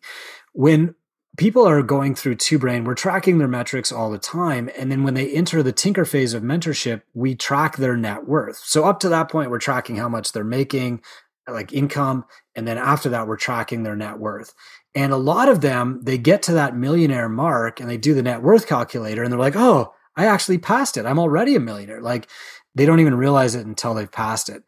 when 0.53 0.95
people 1.37 1.67
are 1.67 1.83
going 1.83 2.15
through 2.15 2.35
two 2.35 2.59
brain, 2.59 2.83
we're 2.83 2.95
tracking 2.95 3.37
their 3.37 3.47
metrics 3.47 3.91
all 3.91 4.09
the 4.09 4.17
time. 4.17 4.69
And 4.77 4.91
then 4.91 5.03
when 5.03 5.13
they 5.13 5.31
enter 5.31 5.61
the 5.61 5.71
tinker 5.71 6.05
phase 6.05 6.33
of 6.33 6.43
mentorship, 6.43 7.03
we 7.13 7.35
track 7.35 7.77
their 7.77 7.95
net 7.95 8.27
worth. 8.27 8.57
So 8.57 8.85
up 8.85 8.99
to 9.01 9.09
that 9.09 9.29
point, 9.29 9.51
we're 9.51 9.59
tracking 9.59 9.97
how 9.97 10.09
much 10.09 10.31
they're 10.31 10.43
making, 10.43 11.01
like 11.47 11.71
income. 11.73 12.25
And 12.55 12.67
then 12.67 12.77
after 12.77 13.09
that, 13.09 13.27
we're 13.27 13.37
tracking 13.37 13.83
their 13.83 13.95
net 13.95 14.17
worth. 14.17 14.53
And 14.95 15.13
a 15.13 15.17
lot 15.17 15.47
of 15.47 15.61
them, 15.61 16.01
they 16.03 16.17
get 16.17 16.41
to 16.43 16.53
that 16.53 16.75
millionaire 16.75 17.29
mark 17.29 17.79
and 17.79 17.89
they 17.89 17.97
do 17.97 18.15
the 18.15 18.23
net 18.23 18.41
worth 18.41 18.67
calculator 18.67 19.21
and 19.21 19.31
they're 19.31 19.39
like, 19.39 19.55
oh, 19.55 19.93
I 20.15 20.25
actually 20.25 20.57
passed 20.57 20.97
it. 20.97 21.05
I'm 21.05 21.19
already 21.19 21.55
a 21.55 21.59
millionaire. 21.59 22.01
Like 22.01 22.27
they 22.77 22.85
don't 22.85 22.99
even 22.99 23.15
realize 23.15 23.55
it 23.55 23.65
until 23.65 23.93
they've 23.93 24.11
passed 24.11 24.49
it. 24.49 24.63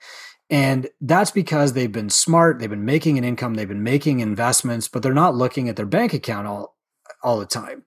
And 0.49 0.89
that's 0.99 1.29
because 1.29 1.73
they've 1.73 1.91
been 1.91 2.09
smart, 2.09 2.59
they've 2.59 2.69
been 2.69 2.85
making 2.85 3.17
an 3.17 3.23
income, 3.23 3.53
they've 3.53 3.67
been 3.67 3.83
making 3.83 4.19
investments, 4.19 4.87
but 4.87 5.03
they're 5.03 5.13
not 5.13 5.35
looking 5.35 5.69
at 5.69 5.75
their 5.75 5.85
bank 5.85 6.13
account 6.13 6.47
all, 6.47 6.75
all 7.21 7.39
the 7.39 7.45
time. 7.45 7.83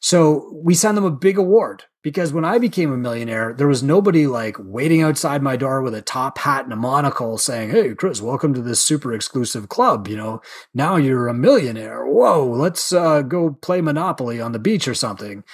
So 0.00 0.50
we 0.62 0.74
send 0.74 0.96
them 0.96 1.04
a 1.04 1.10
big 1.10 1.36
award 1.36 1.84
because 2.02 2.32
when 2.32 2.44
I 2.44 2.58
became 2.58 2.90
a 2.90 2.96
millionaire, 2.96 3.52
there 3.52 3.68
was 3.68 3.82
nobody 3.82 4.26
like 4.26 4.56
waiting 4.58 5.02
outside 5.02 5.42
my 5.42 5.56
door 5.56 5.82
with 5.82 5.94
a 5.94 6.00
top 6.00 6.38
hat 6.38 6.64
and 6.64 6.72
a 6.72 6.76
monocle 6.76 7.36
saying, 7.36 7.70
Hey, 7.70 7.94
Chris, 7.94 8.22
welcome 8.22 8.54
to 8.54 8.62
this 8.62 8.80
super 8.80 9.12
exclusive 9.12 9.68
club. 9.68 10.08
You 10.08 10.16
know, 10.16 10.40
now 10.72 10.96
you're 10.96 11.28
a 11.28 11.34
millionaire. 11.34 12.06
Whoa, 12.06 12.46
let's 12.46 12.92
uh, 12.92 13.22
go 13.22 13.50
play 13.50 13.80
Monopoly 13.80 14.40
on 14.40 14.52
the 14.52 14.58
beach 14.58 14.86
or 14.88 14.94
something 14.94 15.44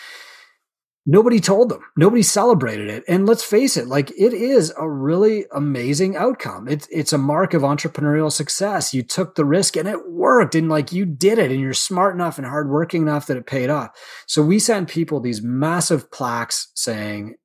nobody 1.04 1.40
told 1.40 1.68
them. 1.68 1.84
Nobody 1.96 2.22
celebrated 2.22 2.88
it. 2.88 3.04
And 3.08 3.26
let's 3.26 3.42
face 3.44 3.76
it 3.76 3.88
like 3.88 4.10
it 4.12 4.32
is 4.32 4.72
a 4.78 4.88
really 4.88 5.46
amazing 5.52 6.16
outcome. 6.16 6.68
It's 6.68 6.86
it's 6.90 7.12
a 7.12 7.18
mark 7.18 7.54
of 7.54 7.62
entrepreneurial 7.62 8.30
success. 8.30 8.94
You 8.94 9.02
took 9.02 9.34
the 9.34 9.44
risk 9.44 9.76
and 9.76 9.88
it 9.88 10.10
worked. 10.10 10.54
And 10.54 10.68
like 10.68 10.92
you 10.92 11.04
did 11.04 11.38
it 11.38 11.50
and 11.50 11.60
you're 11.60 11.74
smart 11.74 12.14
enough 12.14 12.38
and 12.38 12.46
hardworking 12.46 13.02
enough 13.02 13.26
that 13.26 13.36
it 13.36 13.46
paid 13.46 13.70
off. 13.70 13.90
So 14.26 14.42
we 14.42 14.58
send 14.58 14.88
people 14.88 15.20
these 15.20 15.42
massive 15.42 16.10
plaques 16.10 16.70
saying 16.74 17.36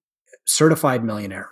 certified 0.45 1.03
millionaire. 1.03 1.49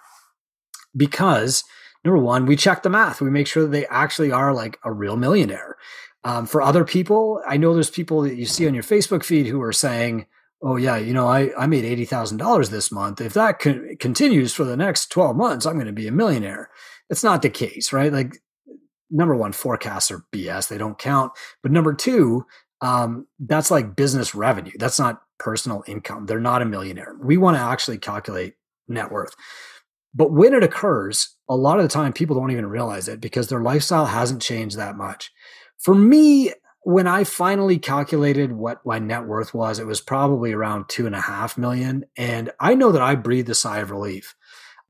Because 0.96 1.64
number 2.04 2.20
one, 2.20 2.46
we 2.46 2.56
check 2.56 2.84
the 2.84 2.90
math. 2.90 3.20
We 3.20 3.30
make 3.30 3.48
sure 3.48 3.64
that 3.64 3.72
they 3.72 3.88
actually 3.88 4.32
are 4.32 4.54
like 4.54 4.80
a 4.84 4.92
real 4.92 5.18
millionaire. 5.18 5.76
Um, 6.24 6.48
for 6.48 6.62
other 6.62 6.86
people, 6.86 7.42
I 7.48 7.58
know 7.58 7.74
there's 7.74 7.92
people 7.92 8.22
that 8.22 8.36
you 8.36 8.46
see 8.46 8.68
on 8.68 8.74
your 8.74 8.84
Facebook 8.84 9.24
feed 9.24 9.46
who 9.46 9.62
are 9.62 9.74
saying, 9.74 10.26
oh 10.66 10.78
yeah, 10.78 10.98
you 10.98 11.14
know, 11.14 11.28
I, 11.28 11.52
I 11.58 11.68
made 11.68 11.86
$80,000 11.86 12.70
this 12.70 12.92
month. 12.92 13.22
If 13.22 13.34
that 13.34 13.60
con- 13.60 13.96
continues 14.00 14.52
for 14.52 14.64
the 14.64 14.76
next 14.76 15.12
12 15.12 15.36
months, 15.36 15.66
I'm 15.66 15.76
going 15.76 15.86
to 15.86 15.94
be 15.94 16.08
a 16.08 16.12
millionaire. 16.12 16.70
It's 17.10 17.24
not 17.24 17.44
the 17.44 17.52
case, 17.52 17.94
right? 17.94 18.12
Like 18.12 18.40
number 19.12 19.36
one, 19.36 19.52
forecasts 19.52 20.10
are 20.10 20.26
BS. 20.34 20.68
They 20.68 20.80
don't 20.80 20.98
count. 20.98 21.32
But 21.62 21.72
number 21.72 21.94
two, 21.94 22.48
um, 22.82 23.28
that's 23.40 23.70
like 23.70 23.96
business 23.96 24.34
revenue. 24.34 24.74
That's 24.78 25.00
not 25.00 25.22
personal 25.38 25.84
income. 25.88 26.26
They're 26.26 26.40
not 26.40 26.64
a 26.64 26.66
millionaire. 26.66 27.16
We 27.22 27.38
want 27.38 27.58
to 27.58 27.62
actually 27.62 28.00
calculate 28.00 28.56
net 28.88 29.12
worth. 29.12 29.36
But 30.16 30.32
when 30.32 30.54
it 30.54 30.64
occurs, 30.64 31.36
a 31.48 31.56
lot 31.56 31.78
of 31.78 31.84
the 31.84 31.90
time 31.90 32.12
people 32.12 32.38
don't 32.38 32.52
even 32.52 32.66
realize 32.66 33.08
it 33.08 33.22
because 33.22 33.50
their 33.50 33.62
lifestyle 33.62 34.06
hasn't 34.06 34.42
changed 34.42 34.78
that 34.78 34.96
much. 34.96 35.32
For 35.78 35.94
me, 35.94 36.54
when 36.86 37.08
I 37.08 37.24
finally 37.24 37.80
calculated 37.80 38.52
what 38.52 38.86
my 38.86 39.00
net 39.00 39.26
worth 39.26 39.56
was, 39.56 39.80
it 39.80 39.88
was 39.88 40.02
probably 40.02 40.54
around 40.54 40.88
two 40.88 41.08
and 41.08 41.16
a 41.16 41.22
half 41.22 41.58
million. 41.58 42.06
And 42.16 42.52
I 42.60 42.76
know 42.76 42.92
that 42.92 43.02
I 43.02 43.16
breathed 43.16 43.50
a 43.50 43.56
sigh 43.56 43.80
of 43.80 43.90
relief. 43.90 44.36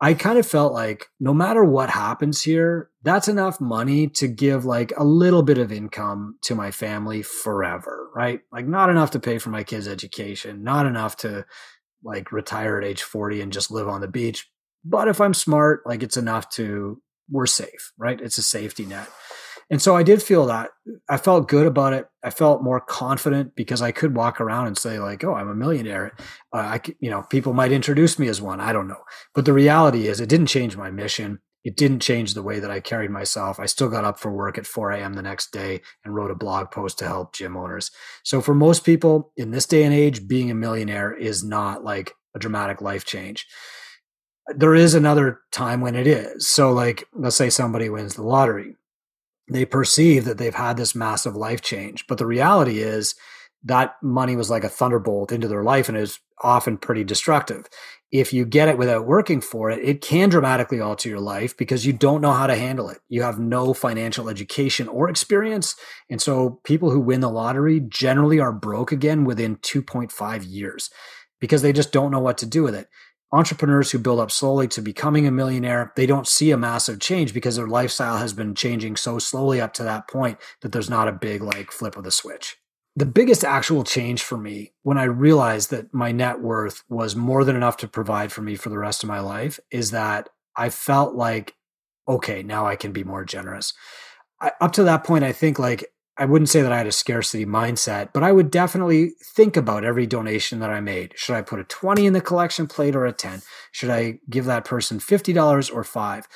I 0.01 0.13
kind 0.13 0.37
of 0.37 0.45
felt 0.45 0.73
like 0.73 1.07
no 1.21 1.33
matter 1.33 1.63
what 1.63 1.89
happens 1.89 2.41
here, 2.41 2.89
that's 3.03 3.29
enough 3.29 3.61
money 3.61 4.09
to 4.09 4.27
give 4.27 4.65
like 4.65 4.91
a 4.97 5.05
little 5.05 5.41
bit 5.41 5.57
of 5.57 5.71
income 5.71 6.37
to 6.41 6.53
my 6.53 6.69
family 6.69 7.21
forever, 7.21 8.09
right? 8.13 8.41
Like 8.51 8.67
not 8.67 8.89
enough 8.89 9.11
to 9.11 9.19
pay 9.21 9.37
for 9.37 9.51
my 9.51 9.63
kids' 9.63 9.87
education, 9.87 10.65
not 10.65 10.85
enough 10.85 11.15
to 11.19 11.45
like 12.03 12.33
retire 12.33 12.77
at 12.77 12.83
age 12.83 13.03
40 13.03 13.39
and 13.39 13.53
just 13.53 13.71
live 13.71 13.87
on 13.87 14.01
the 14.01 14.09
beach. 14.09 14.51
But 14.83 15.07
if 15.07 15.21
I'm 15.21 15.33
smart, 15.33 15.83
like 15.85 16.03
it's 16.03 16.17
enough 16.17 16.49
to, 16.49 17.01
we're 17.31 17.45
safe, 17.45 17.93
right? 17.97 18.19
It's 18.19 18.37
a 18.37 18.43
safety 18.43 18.85
net. 18.85 19.07
And 19.69 19.81
so 19.81 19.95
I 19.95 20.03
did 20.03 20.21
feel 20.21 20.45
that 20.45 20.69
I 21.09 21.17
felt 21.17 21.47
good 21.47 21.65
about 21.65 21.93
it. 21.93 22.07
I 22.23 22.29
felt 22.29 22.63
more 22.63 22.79
confident 22.79 23.55
because 23.55 23.81
I 23.81 23.91
could 23.91 24.15
walk 24.15 24.39
around 24.39 24.67
and 24.67 24.77
say 24.77 24.99
like, 24.99 25.23
"Oh, 25.23 25.33
I'm 25.33 25.49
a 25.49 25.55
millionaire." 25.55 26.15
Uh, 26.53 26.57
I, 26.57 26.81
you 26.99 27.09
know, 27.09 27.23
people 27.23 27.53
might 27.53 27.71
introduce 27.71 28.19
me 28.19 28.27
as 28.27 28.41
one. 28.41 28.59
I 28.59 28.73
don't 28.73 28.87
know, 28.87 29.03
but 29.33 29.45
the 29.45 29.53
reality 29.53 30.07
is, 30.07 30.19
it 30.19 30.29
didn't 30.29 30.47
change 30.47 30.77
my 30.77 30.91
mission. 30.91 31.39
It 31.63 31.77
didn't 31.77 32.01
change 32.01 32.35
the 32.35 32.43
way 32.43 32.59
that 32.59 32.69
I 32.69 32.79
carried 32.79 33.09
myself. 33.09 33.59
I 33.59 33.65
still 33.65 33.89
got 33.89 34.03
up 34.05 34.19
for 34.19 34.31
work 34.31 34.59
at 34.59 34.67
4 34.67 34.91
a.m. 34.91 35.15
the 35.15 35.23
next 35.23 35.51
day 35.51 35.81
and 36.03 36.13
wrote 36.13 36.29
a 36.29 36.35
blog 36.35 36.69
post 36.69 36.99
to 36.99 37.05
help 37.07 37.33
gym 37.33 37.57
owners. 37.57 37.89
So 38.23 38.39
for 38.39 38.53
most 38.53 38.83
people 38.85 39.31
in 39.35 39.49
this 39.49 39.65
day 39.65 39.83
and 39.83 39.93
age, 39.93 40.27
being 40.27 40.51
a 40.51 40.55
millionaire 40.55 41.11
is 41.11 41.43
not 41.43 41.83
like 41.83 42.13
a 42.35 42.39
dramatic 42.39 42.81
life 42.81 43.05
change 43.05 43.47
there 44.55 44.75
is 44.75 44.93
another 44.93 45.39
time 45.51 45.81
when 45.81 45.95
it 45.95 46.05
is. 46.05 46.47
So, 46.47 46.71
like, 46.71 47.07
let's 47.13 47.35
say 47.35 47.49
somebody 47.49 47.89
wins 47.89 48.13
the 48.13 48.21
lottery 48.21 48.75
they 49.47 49.65
perceive 49.65 50.25
that 50.25 50.37
they've 50.37 50.55
had 50.55 50.77
this 50.77 50.95
massive 50.95 51.35
life 51.35 51.61
change. 51.61 52.07
But 52.07 52.17
the 52.17 52.25
reality 52.25 52.79
is 52.79 53.15
that 53.63 53.95
money 54.01 54.35
was 54.35 54.49
like 54.49 54.63
a 54.63 54.69
thunderbolt 54.69 55.31
into 55.31 55.47
their 55.47 55.63
life 55.63 55.89
and 55.89 55.97
is 55.97 56.19
often 56.41 56.77
pretty 56.77 57.03
destructive. 57.03 57.67
If 58.11 58.31
you 58.31 58.45
get 58.45 58.69
it 58.69 58.77
without 58.77 59.07
working 59.07 59.41
for 59.41 59.69
it, 59.71 59.79
it 59.83 60.01
can 60.01 60.29
dramatically 60.29 60.79
alter 60.79 61.09
your 61.09 61.19
life 61.19 61.57
because 61.57 61.85
you 61.85 61.91
don't 61.91 62.21
know 62.21 62.31
how 62.31 62.47
to 62.47 62.55
handle 62.55 62.89
it. 62.89 62.99
You 63.09 63.23
have 63.23 63.39
no 63.39 63.73
financial 63.73 64.29
education 64.29 64.87
or 64.87 65.09
experience. 65.09 65.75
And 66.09 66.21
so 66.21 66.61
people 66.63 66.91
who 66.91 66.99
win 66.99 67.21
the 67.21 67.29
lottery 67.29 67.79
generally 67.79 68.39
are 68.39 68.53
broke 68.53 68.91
again 68.91 69.25
within 69.25 69.57
2.5 69.57 70.45
years 70.47 70.89
because 71.41 71.61
they 71.61 71.73
just 71.73 71.91
don't 71.91 72.11
know 72.11 72.19
what 72.19 72.37
to 72.39 72.45
do 72.45 72.63
with 72.63 72.75
it 72.75 72.87
entrepreneurs 73.35 73.91
who 73.91 73.99
build 73.99 74.19
up 74.19 74.31
slowly 74.31 74.67
to 74.69 74.81
becoming 74.81 75.27
a 75.27 75.31
millionaire, 75.31 75.91
they 75.95 76.05
don't 76.05 76.27
see 76.27 76.51
a 76.51 76.57
massive 76.57 76.99
change 76.99 77.33
because 77.33 77.57
their 77.57 77.67
lifestyle 77.67 78.17
has 78.17 78.33
been 78.33 78.55
changing 78.55 78.95
so 78.95 79.19
slowly 79.19 79.59
up 79.59 79.73
to 79.73 79.83
that 79.83 80.07
point 80.07 80.37
that 80.61 80.71
there's 80.71 80.89
not 80.89 81.07
a 81.07 81.11
big 81.11 81.41
like 81.41 81.71
flip 81.71 81.97
of 81.97 82.03
the 82.03 82.11
switch. 82.11 82.57
The 82.95 83.05
biggest 83.05 83.43
actual 83.43 83.83
change 83.83 84.23
for 84.23 84.37
me 84.37 84.71
when 84.83 84.97
I 84.97 85.03
realized 85.03 85.69
that 85.71 85.93
my 85.93 86.13
net 86.13 86.39
worth 86.39 86.83
was 86.87 87.15
more 87.15 87.43
than 87.43 87.57
enough 87.57 87.75
to 87.77 87.87
provide 87.89 88.31
for 88.31 88.41
me 88.41 88.55
for 88.55 88.69
the 88.69 88.79
rest 88.79 89.03
of 89.03 89.09
my 89.09 89.19
life 89.19 89.59
is 89.69 89.91
that 89.91 90.29
I 90.55 90.69
felt 90.69 91.13
like, 91.13 91.53
okay, 92.07 92.41
now 92.41 92.65
I 92.65 92.77
can 92.77 92.93
be 92.93 93.03
more 93.03 93.25
generous. 93.25 93.73
I, 94.39 94.51
up 94.61 94.71
to 94.73 94.83
that 94.83 95.03
point, 95.03 95.25
I 95.25 95.33
think 95.33 95.59
like 95.59 95.85
I 96.17 96.25
wouldn't 96.25 96.49
say 96.49 96.61
that 96.61 96.71
I 96.71 96.77
had 96.77 96.87
a 96.87 96.93
scarcity 96.93 97.45
mindset, 97.45 98.09
but 98.13 98.23
I 98.23 98.31
would 98.31 98.49
definitely 98.49 99.11
think 99.35 99.57
about 99.57 99.83
every 99.83 100.07
donation 100.07 100.59
that 100.59 100.69
I 100.69 100.79
made. 100.79 101.13
Should 101.15 101.35
I 101.35 101.41
put 101.41 101.59
a 101.59 101.65
20 101.65 102.05
in 102.05 102.13
the 102.13 102.21
collection 102.21 102.67
plate 102.67 102.95
or 102.95 103.05
a 103.05 103.11
10? 103.11 103.41
Should 103.71 103.89
I 103.89 104.19
give 104.29 104.45
that 104.45 104.63
person 104.63 104.99
$50 104.99 105.73
or 105.73 105.83
5? 105.83 106.27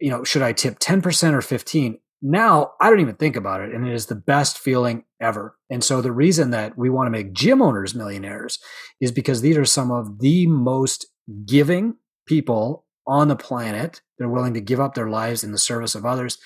You 0.00 0.10
know, 0.10 0.24
should 0.24 0.42
I 0.42 0.52
tip 0.52 0.78
10% 0.78 1.34
or 1.34 1.42
15? 1.42 1.98
Now, 2.22 2.72
I 2.80 2.88
don't 2.88 3.00
even 3.00 3.16
think 3.16 3.36
about 3.36 3.60
it 3.60 3.74
and 3.74 3.86
it 3.86 3.92
is 3.92 4.06
the 4.06 4.14
best 4.14 4.58
feeling 4.58 5.04
ever. 5.20 5.56
And 5.68 5.84
so 5.84 6.00
the 6.00 6.12
reason 6.12 6.50
that 6.50 6.78
we 6.78 6.88
want 6.88 7.06
to 7.06 7.10
make 7.10 7.32
gym 7.32 7.60
owners 7.60 7.94
millionaires 7.94 8.60
is 9.00 9.12
because 9.12 9.42
these 9.42 9.58
are 9.58 9.64
some 9.64 9.90
of 9.90 10.20
the 10.20 10.46
most 10.46 11.06
giving 11.44 11.96
people 12.26 12.86
on 13.06 13.28
the 13.28 13.36
planet. 13.36 14.00
They're 14.18 14.28
willing 14.28 14.54
to 14.54 14.60
give 14.60 14.80
up 14.80 14.94
their 14.94 15.10
lives 15.10 15.44
in 15.44 15.52
the 15.52 15.58
service 15.58 15.94
of 15.94 16.06
others. 16.06 16.38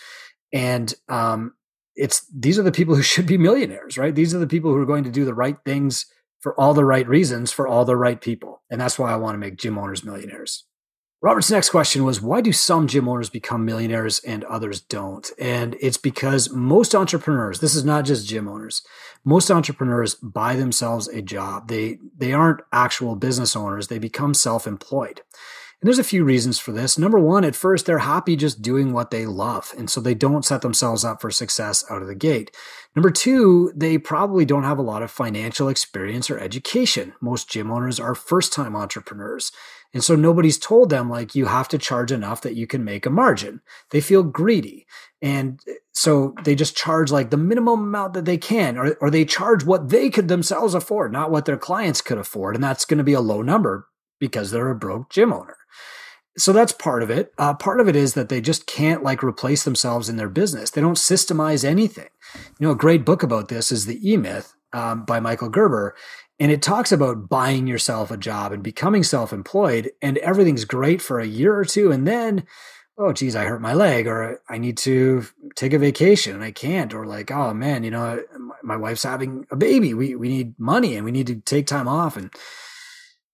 And 0.52 0.92
um, 1.08 1.52
it's 1.97 2.26
these 2.33 2.59
are 2.59 2.62
the 2.62 2.73
people 2.73 2.95
who 2.95 3.03
should 3.03 3.26
be 3.26 3.38
millionaires, 3.38 3.99
right? 3.99 4.15
These 4.15 4.35
are 4.35 4.38
the 4.38 4.47
people 4.47 4.71
who 4.71 4.79
are 4.81 4.87
going 4.87 5.05
to 5.05 5.11
do 5.11 5.25
the 5.25 5.35
right 5.35 5.57
things 5.65 6.07
for 6.41 6.59
all 6.61 6.75
the 6.75 6.85
right 6.85 7.09
reasons 7.09 7.50
for 7.50 7.67
all 7.67 7.85
the 7.85 7.97
right 7.97 8.21
people. 8.21 8.62
And 8.71 8.81
that's 8.81 8.99
why 8.99 9.12
I 9.12 9.17
want 9.17 9.35
to 9.35 9.38
make 9.38 9.57
gym 9.57 9.79
owners 9.79 10.05
millionaires. 10.05 10.65
Robert's 11.23 11.50
next 11.50 11.71
question 11.71 12.05
was 12.05 12.21
why 12.21 12.41
do 12.41 12.53
some 12.53 12.87
gym 12.87 13.09
owners 13.09 13.31
become 13.31 13.65
millionaires 13.65 14.21
and 14.21 14.45
others 14.45 14.81
don't? 14.81 15.29
And 15.41 15.75
it's 15.81 15.97
because 15.97 16.50
most 16.50 16.95
entrepreneurs, 16.95 17.61
this 17.61 17.75
is 17.75 17.85
not 17.85 18.05
just 18.05 18.29
gym 18.29 18.47
owners, 18.47 18.83
most 19.25 19.50
entrepreneurs 19.50 20.15
buy 20.15 20.55
themselves 20.55 21.09
a 21.09 21.23
job. 21.23 21.69
They 21.69 21.99
they 22.17 22.33
aren't 22.33 22.61
actual 22.71 23.17
business 23.17 23.57
owners, 23.57 23.88
they 23.88 23.99
become 23.99 24.35
self-employed. 24.35 25.23
And 25.87 25.93
there's 25.93 26.05
a 26.05 26.11
few 26.11 26.25
reasons 26.25 26.59
for 26.59 26.73
this. 26.73 26.99
Number 26.99 27.21
one, 27.21 27.45
at 27.45 27.55
first, 27.55 27.87
they're 27.87 28.00
happy 28.00 28.35
just 28.35 28.61
doing 28.61 28.93
what 28.93 29.12
they 29.12 29.25
love. 29.25 29.73
And 29.78 29.88
so 29.88 30.00
they 30.00 30.14
don't 30.14 30.45
set 30.45 30.61
themselves 30.61 31.05
up 31.05 31.21
for 31.21 31.31
success 31.31 31.85
out 31.88 32.02
of 32.02 32.09
the 32.09 32.16
gate. 32.16 32.50
Number 32.97 33.09
two, 33.09 33.71
they 33.73 33.97
probably 33.97 34.45
don't 34.45 34.64
have 34.64 34.81
a 34.81 34.83
lot 34.83 35.05
of 35.05 35.12
financial 35.12 35.69
experience 35.69 36.28
or 36.28 36.40
education. 36.40 37.14
Most 37.21 37.49
gym 37.49 37.71
owners 37.71 38.00
are 38.00 38.16
first 38.16 38.52
time 38.52 38.75
entrepreneurs. 38.75 39.52
And 39.95 40.02
so 40.02 40.16
nobody's 40.16 40.59
told 40.59 40.90
them, 40.90 41.09
like, 41.09 41.37
you 41.37 41.47
have 41.47 41.69
to 41.69 41.78
charge 41.78 42.11
enough 42.11 42.43
that 42.43 42.57
you 42.57 42.66
can 42.66 42.83
make 42.83 43.07
a 43.07 43.11
margin. 43.11 43.61
They 43.93 44.00
feel 44.00 44.25
greedy. 44.25 44.88
And 45.23 45.61
eh, 45.69 45.75
so 45.93 46.35
they 46.43 46.57
just 46.57 46.76
charge 46.76 47.12
like 47.12 47.31
the 47.31 47.37
minimum 47.37 47.85
amount 47.85 48.14
that 48.14 48.25
they 48.25 48.38
can, 48.38 48.76
or, 48.76 48.95
or 48.95 49.09
they 49.09 49.25
charge 49.25 49.64
what 49.64 49.90
they 49.90 50.11
could 50.11 50.26
themselves 50.26 50.75
afford, 50.75 51.12
not 51.12 51.31
what 51.31 51.45
their 51.45 51.57
clients 51.57 52.00
could 52.00 52.19
afford. 52.19 52.57
And 52.57 52.64
that's 52.64 52.85
going 52.85 52.99
to 52.99 53.05
be 53.05 53.12
a 53.12 53.21
low 53.21 53.40
number 53.40 53.87
because 54.18 54.50
they're 54.50 54.70
a 54.70 54.76
broke 54.76 55.11
gym 55.11 55.32
owner 55.32 55.56
so 56.38 56.52
that's 56.52 56.73
part 56.73 57.02
of 57.02 57.11
it. 57.11 57.32
Uh, 57.38 57.54
part 57.54 57.80
of 57.80 57.88
it 57.88 57.96
is 57.96 58.14
that 58.14 58.28
they 58.28 58.40
just 58.40 58.66
can't 58.66 59.02
like 59.02 59.23
replace 59.25 59.64
themselves 59.64 60.08
in 60.08 60.16
their 60.16 60.28
business. 60.28 60.70
They 60.70 60.80
don't 60.80 60.96
systemize 60.96 61.64
anything. 61.64 62.08
You 62.58 62.66
know, 62.66 62.73
a 62.73 62.76
great 62.76 63.04
book 63.04 63.23
about 63.23 63.49
this 63.49 63.73
is 63.73 63.87
The 63.87 63.99
E 64.08 64.16
Myth 64.16 64.54
um, 64.73 65.04
by 65.04 65.18
Michael 65.18 65.49
Gerber. 65.49 65.96
And 66.38 66.52
it 66.52 66.61
talks 66.61 66.92
about 66.92 67.30
buying 67.30 67.66
yourself 67.66 68.11
a 68.11 68.18
job 68.18 68.52
and 68.52 68.62
becoming 68.62 69.02
self 69.02 69.32
employed, 69.32 69.90
and 70.02 70.18
everything's 70.18 70.66
great 70.66 71.00
for 71.00 71.18
a 71.18 71.26
year 71.26 71.56
or 71.56 71.64
two. 71.64 71.90
And 71.90 72.06
then, 72.06 72.44
oh, 72.99 73.14
geez, 73.14 73.35
I 73.35 73.44
hurt 73.44 73.62
my 73.62 73.73
leg, 73.73 74.06
or 74.06 74.42
I 74.46 74.58
need 74.58 74.76
to 74.78 75.25
take 75.54 75.73
a 75.73 75.78
vacation 75.78 76.35
and 76.35 76.44
I 76.44 76.50
can't, 76.50 76.92
or 76.92 77.06
like, 77.06 77.30
oh 77.30 77.54
man, 77.54 77.85
you 77.85 77.90
know, 77.90 78.23
my 78.62 78.76
wife's 78.76 79.04
having 79.04 79.46
a 79.50 79.56
baby. 79.56 79.94
We, 79.94 80.14
we 80.14 80.28
need 80.28 80.61
money 80.61 80.96
and 80.96 81.06
we 81.06 81.12
need 81.12 81.28
to 81.28 81.37
take 81.37 81.66
time 81.66 81.88
off. 81.88 82.18
And 82.18 82.30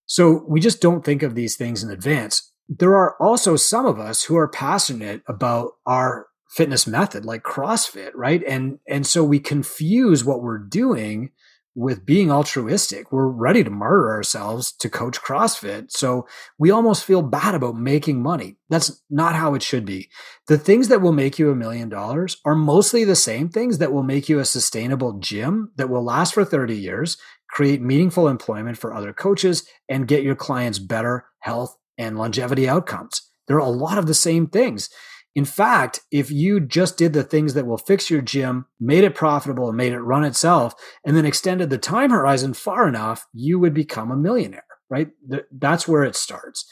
so 0.06 0.44
we 0.48 0.60
just 0.60 0.80
don't 0.80 1.04
think 1.04 1.22
of 1.22 1.34
these 1.34 1.56
things 1.56 1.82
in 1.82 1.90
advance 1.90 2.52
there 2.68 2.94
are 2.94 3.16
also 3.20 3.56
some 3.56 3.86
of 3.86 3.98
us 3.98 4.24
who 4.24 4.36
are 4.36 4.48
passionate 4.48 5.22
about 5.28 5.72
our 5.86 6.26
fitness 6.48 6.86
method 6.86 7.24
like 7.24 7.42
CrossFit, 7.42 8.10
right? 8.14 8.42
And 8.46 8.78
and 8.88 9.06
so 9.06 9.24
we 9.24 9.40
confuse 9.40 10.24
what 10.24 10.42
we're 10.42 10.58
doing 10.58 11.30
with 11.74 12.04
being 12.04 12.30
altruistic. 12.30 13.10
We're 13.10 13.28
ready 13.28 13.64
to 13.64 13.70
murder 13.70 14.10
ourselves 14.10 14.72
to 14.72 14.90
coach 14.90 15.18
CrossFit. 15.22 15.90
So 15.90 16.26
we 16.58 16.70
almost 16.70 17.04
feel 17.04 17.22
bad 17.22 17.54
about 17.54 17.76
making 17.76 18.22
money. 18.22 18.58
That's 18.68 19.02
not 19.08 19.34
how 19.34 19.54
it 19.54 19.62
should 19.62 19.86
be. 19.86 20.10
The 20.48 20.58
things 20.58 20.88
that 20.88 21.00
will 21.00 21.12
make 21.12 21.38
you 21.38 21.50
a 21.50 21.56
million 21.56 21.88
dollars 21.88 22.36
are 22.44 22.54
mostly 22.54 23.04
the 23.04 23.16
same 23.16 23.48
things 23.48 23.78
that 23.78 23.92
will 23.92 24.02
make 24.02 24.28
you 24.28 24.38
a 24.38 24.44
sustainable 24.44 25.18
gym 25.18 25.72
that 25.76 25.88
will 25.88 26.04
last 26.04 26.34
for 26.34 26.44
30 26.44 26.76
years, 26.76 27.16
create 27.52 27.80
meaningful 27.80 28.26
employment 28.26 28.78
for 28.78 28.92
other 28.92 29.12
coaches, 29.12 29.64
and 29.88 30.08
get 30.08 30.24
your 30.24 30.34
clients 30.34 30.78
better 30.80 31.26
health 31.40 31.76
and 31.98 32.18
longevity 32.18 32.68
outcomes. 32.68 33.30
There 33.46 33.56
are 33.56 33.60
a 33.60 33.68
lot 33.68 33.98
of 33.98 34.06
the 34.06 34.14
same 34.14 34.46
things. 34.46 34.88
In 35.34 35.44
fact, 35.44 36.00
if 36.10 36.30
you 36.30 36.60
just 36.60 36.98
did 36.98 37.12
the 37.12 37.22
things 37.22 37.54
that 37.54 37.66
will 37.66 37.78
fix 37.78 38.10
your 38.10 38.20
gym, 38.20 38.66
made 38.80 39.04
it 39.04 39.14
profitable 39.14 39.68
and 39.68 39.76
made 39.76 39.92
it 39.92 40.00
run 40.00 40.24
itself, 40.24 40.74
and 41.06 41.16
then 41.16 41.24
extended 41.24 41.70
the 41.70 41.78
time 41.78 42.10
horizon 42.10 42.52
far 42.54 42.86
enough, 42.88 43.26
you 43.32 43.58
would 43.58 43.72
become 43.72 44.10
a 44.10 44.16
millionaire, 44.16 44.64
right? 44.90 45.08
That's 45.50 45.88
where 45.88 46.04
it 46.04 46.16
starts. 46.16 46.66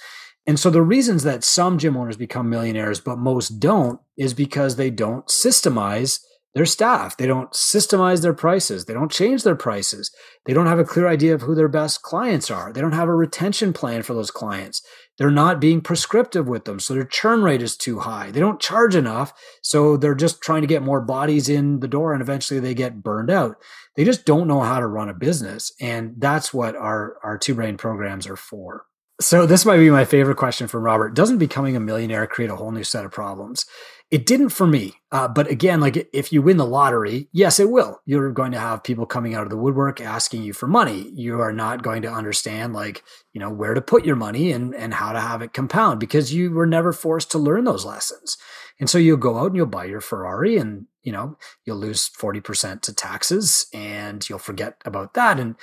And 0.46 0.58
so 0.58 0.70
the 0.70 0.82
reasons 0.82 1.22
that 1.22 1.44
some 1.44 1.78
gym 1.78 1.96
owners 1.96 2.16
become 2.16 2.50
millionaires, 2.50 3.00
but 3.00 3.18
most 3.18 3.60
don't, 3.60 4.00
is 4.16 4.34
because 4.34 4.76
they 4.76 4.90
don't 4.90 5.26
systemize 5.28 6.20
their 6.54 6.66
staff. 6.66 7.16
They 7.16 7.26
don't 7.26 7.52
systemize 7.52 8.22
their 8.22 8.34
prices. 8.34 8.84
They 8.84 8.94
don't 8.94 9.10
change 9.10 9.44
their 9.44 9.54
prices. 9.54 10.10
They 10.46 10.52
don't 10.52 10.66
have 10.66 10.78
a 10.78 10.84
clear 10.84 11.06
idea 11.06 11.34
of 11.34 11.42
who 11.42 11.54
their 11.54 11.68
best 11.68 12.02
clients 12.02 12.50
are. 12.50 12.72
They 12.72 12.80
don't 12.80 12.92
have 12.92 13.08
a 13.08 13.14
retention 13.14 13.72
plan 13.72 14.02
for 14.02 14.14
those 14.14 14.30
clients. 14.30 14.82
They're 15.18 15.30
not 15.30 15.60
being 15.60 15.80
prescriptive 15.80 16.48
with 16.48 16.64
them. 16.64 16.80
So 16.80 16.94
their 16.94 17.04
churn 17.04 17.42
rate 17.42 17.62
is 17.62 17.76
too 17.76 18.00
high. 18.00 18.30
They 18.30 18.40
don't 18.40 18.60
charge 18.60 18.96
enough. 18.96 19.32
So 19.62 19.96
they're 19.96 20.14
just 20.14 20.42
trying 20.42 20.62
to 20.62 20.66
get 20.66 20.82
more 20.82 21.00
bodies 21.00 21.48
in 21.48 21.80
the 21.80 21.88
door 21.88 22.12
and 22.12 22.22
eventually 22.22 22.58
they 22.58 22.74
get 22.74 23.02
burned 23.02 23.30
out. 23.30 23.56
They 23.96 24.04
just 24.04 24.24
don't 24.24 24.48
know 24.48 24.60
how 24.60 24.80
to 24.80 24.86
run 24.86 25.08
a 25.08 25.14
business. 25.14 25.72
And 25.80 26.14
that's 26.18 26.52
what 26.52 26.74
our, 26.74 27.16
our 27.22 27.38
two 27.38 27.54
brain 27.54 27.76
programs 27.76 28.26
are 28.26 28.36
for. 28.36 28.86
So 29.20 29.44
this 29.44 29.66
might 29.66 29.76
be 29.76 29.90
my 29.90 30.06
favorite 30.06 30.38
question 30.38 30.66
from 30.66 30.82
Robert. 30.82 31.14
Doesn't 31.14 31.36
becoming 31.36 31.76
a 31.76 31.80
millionaire 31.80 32.26
create 32.26 32.50
a 32.50 32.56
whole 32.56 32.70
new 32.70 32.84
set 32.84 33.04
of 33.04 33.12
problems? 33.12 33.66
It 34.10 34.26
didn't 34.26 34.48
for 34.48 34.66
me. 34.66 34.94
Uh, 35.12 35.28
but 35.28 35.48
again, 35.48 35.80
like 35.80 36.08
if 36.12 36.32
you 36.32 36.42
win 36.42 36.56
the 36.56 36.66
lottery, 36.66 37.28
yes, 37.32 37.60
it 37.60 37.70
will. 37.70 38.00
You're 38.06 38.32
going 38.32 38.50
to 38.52 38.58
have 38.58 38.82
people 38.82 39.06
coming 39.06 39.34
out 39.34 39.44
of 39.44 39.50
the 39.50 39.56
woodwork 39.56 40.00
asking 40.00 40.42
you 40.42 40.52
for 40.52 40.66
money. 40.66 41.10
You 41.14 41.40
are 41.40 41.52
not 41.52 41.82
going 41.82 42.02
to 42.02 42.12
understand 42.12 42.72
like, 42.72 43.04
you 43.32 43.40
know, 43.40 43.50
where 43.50 43.74
to 43.74 43.80
put 43.80 44.04
your 44.04 44.16
money 44.16 44.50
and, 44.50 44.74
and 44.74 44.94
how 44.94 45.12
to 45.12 45.20
have 45.20 45.42
it 45.42 45.52
compound 45.52 46.00
because 46.00 46.34
you 46.34 46.50
were 46.50 46.66
never 46.66 46.92
forced 46.92 47.30
to 47.32 47.38
learn 47.38 47.64
those 47.64 47.84
lessons. 47.84 48.36
And 48.80 48.90
so 48.90 48.98
you'll 48.98 49.16
go 49.16 49.38
out 49.38 49.48
and 49.48 49.56
you'll 49.56 49.66
buy 49.66 49.84
your 49.84 50.00
Ferrari 50.00 50.56
and, 50.56 50.86
you 51.02 51.12
know, 51.12 51.36
you'll 51.64 51.76
lose 51.76 52.08
40% 52.08 52.80
to 52.82 52.94
taxes 52.94 53.66
and 53.72 54.28
you'll 54.28 54.38
forget 54.38 54.80
about 54.84 55.14
that. 55.14 55.38
And, 55.38 55.54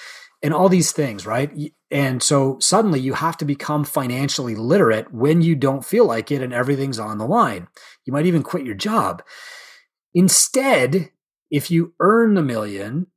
and 0.43 0.53
all 0.53 0.69
these 0.69 0.91
things, 0.91 1.25
right? 1.25 1.51
And 1.89 2.21
so 2.21 2.57
suddenly 2.59 2.99
you 2.99 3.13
have 3.13 3.37
to 3.37 3.45
become 3.45 3.83
financially 3.83 4.55
literate 4.55 5.13
when 5.13 5.41
you 5.41 5.55
don't 5.55 5.85
feel 5.85 6.05
like 6.05 6.31
it 6.31 6.41
and 6.41 6.53
everything's 6.53 6.99
on 6.99 7.17
the 7.17 7.25
line. 7.25 7.67
You 8.05 8.13
might 8.13 8.25
even 8.25 8.43
quit 8.43 8.65
your 8.65 8.75
job. 8.75 9.23
Instead, 10.13 11.11
if 11.49 11.71
you 11.71 11.93
earn 11.99 12.33
the 12.33 12.43
million, 12.43 13.07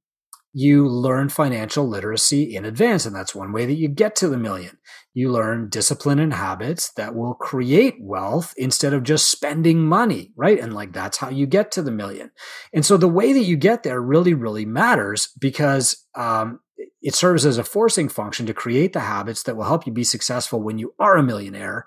you 0.52 0.88
learn 0.88 1.28
financial 1.28 1.88
literacy 1.88 2.56
in 2.56 2.64
advance. 2.64 3.06
And 3.06 3.14
that's 3.14 3.34
one 3.34 3.52
way 3.52 3.66
that 3.66 3.74
you 3.74 3.88
get 3.88 4.16
to 4.16 4.28
the 4.28 4.36
million. 4.36 4.78
You 5.14 5.30
learn 5.30 5.68
discipline 5.68 6.18
and 6.18 6.34
habits 6.34 6.92
that 6.94 7.14
will 7.14 7.34
create 7.34 7.96
wealth 8.00 8.54
instead 8.56 8.92
of 8.92 9.02
just 9.02 9.30
spending 9.30 9.84
money, 9.84 10.32
right? 10.36 10.58
And 10.58 10.72
like 10.72 10.92
that's 10.92 11.18
how 11.18 11.30
you 11.30 11.46
get 11.46 11.70
to 11.72 11.82
the 11.82 11.92
million. 11.92 12.30
And 12.72 12.84
so 12.84 12.96
the 12.96 13.08
way 13.08 13.32
that 13.32 13.44
you 13.44 13.56
get 13.56 13.82
there 13.82 14.00
really, 14.00 14.34
really 14.34 14.64
matters 14.64 15.28
because 15.38 16.04
um, 16.16 16.60
it 17.02 17.14
serves 17.14 17.46
as 17.46 17.58
a 17.58 17.64
forcing 17.64 18.08
function 18.08 18.46
to 18.46 18.54
create 18.54 18.92
the 18.92 19.00
habits 19.00 19.42
that 19.44 19.56
will 19.56 19.64
help 19.64 19.86
you 19.86 19.92
be 19.92 20.04
successful 20.04 20.60
when 20.62 20.78
you 20.78 20.94
are 20.98 21.16
a 21.16 21.22
millionaire 21.22 21.86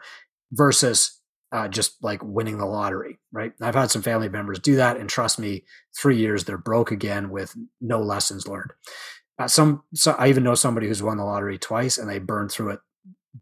versus 0.51 1.19
uh, 1.51 1.67
just 1.67 2.03
like 2.03 2.21
winning 2.23 2.57
the 2.57 2.65
lottery, 2.65 3.19
right? 3.31 3.53
I've 3.61 3.75
had 3.75 3.91
some 3.91 4.01
family 4.01 4.27
members 4.27 4.59
do 4.59 4.75
that, 4.77 4.97
and 4.97 5.07
trust 5.07 5.37
me, 5.37 5.65
three 5.95 6.17
years 6.17 6.43
they're 6.45 6.57
broke 6.57 6.91
again 6.91 7.29
with 7.29 7.55
no 7.79 8.01
lessons 8.01 8.47
learned. 8.47 8.71
Uh, 9.37 9.47
some, 9.47 9.83
so 9.93 10.13
I 10.17 10.29
even 10.29 10.43
know 10.43 10.55
somebody 10.55 10.87
who's 10.87 11.03
won 11.03 11.17
the 11.17 11.23
lottery 11.23 11.59
twice, 11.59 11.99
and 11.99 12.09
they 12.09 12.17
burned 12.17 12.51
through 12.51 12.71
it 12.71 12.79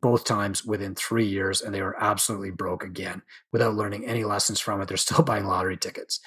both 0.01 0.25
times 0.25 0.65
within 0.65 0.93
three 0.93 1.25
years, 1.25 1.61
and 1.61 1.73
they 1.73 1.81
were 1.81 2.01
absolutely 2.03 2.51
broke 2.51 2.83
again 2.83 3.21
without 3.53 3.75
learning 3.75 4.05
any 4.05 4.25
lessons 4.25 4.59
from 4.59 4.81
it. 4.81 4.89
They're 4.89 4.97
still 4.97 5.23
buying 5.23 5.45
lottery 5.45 5.77
tickets. 5.77 6.19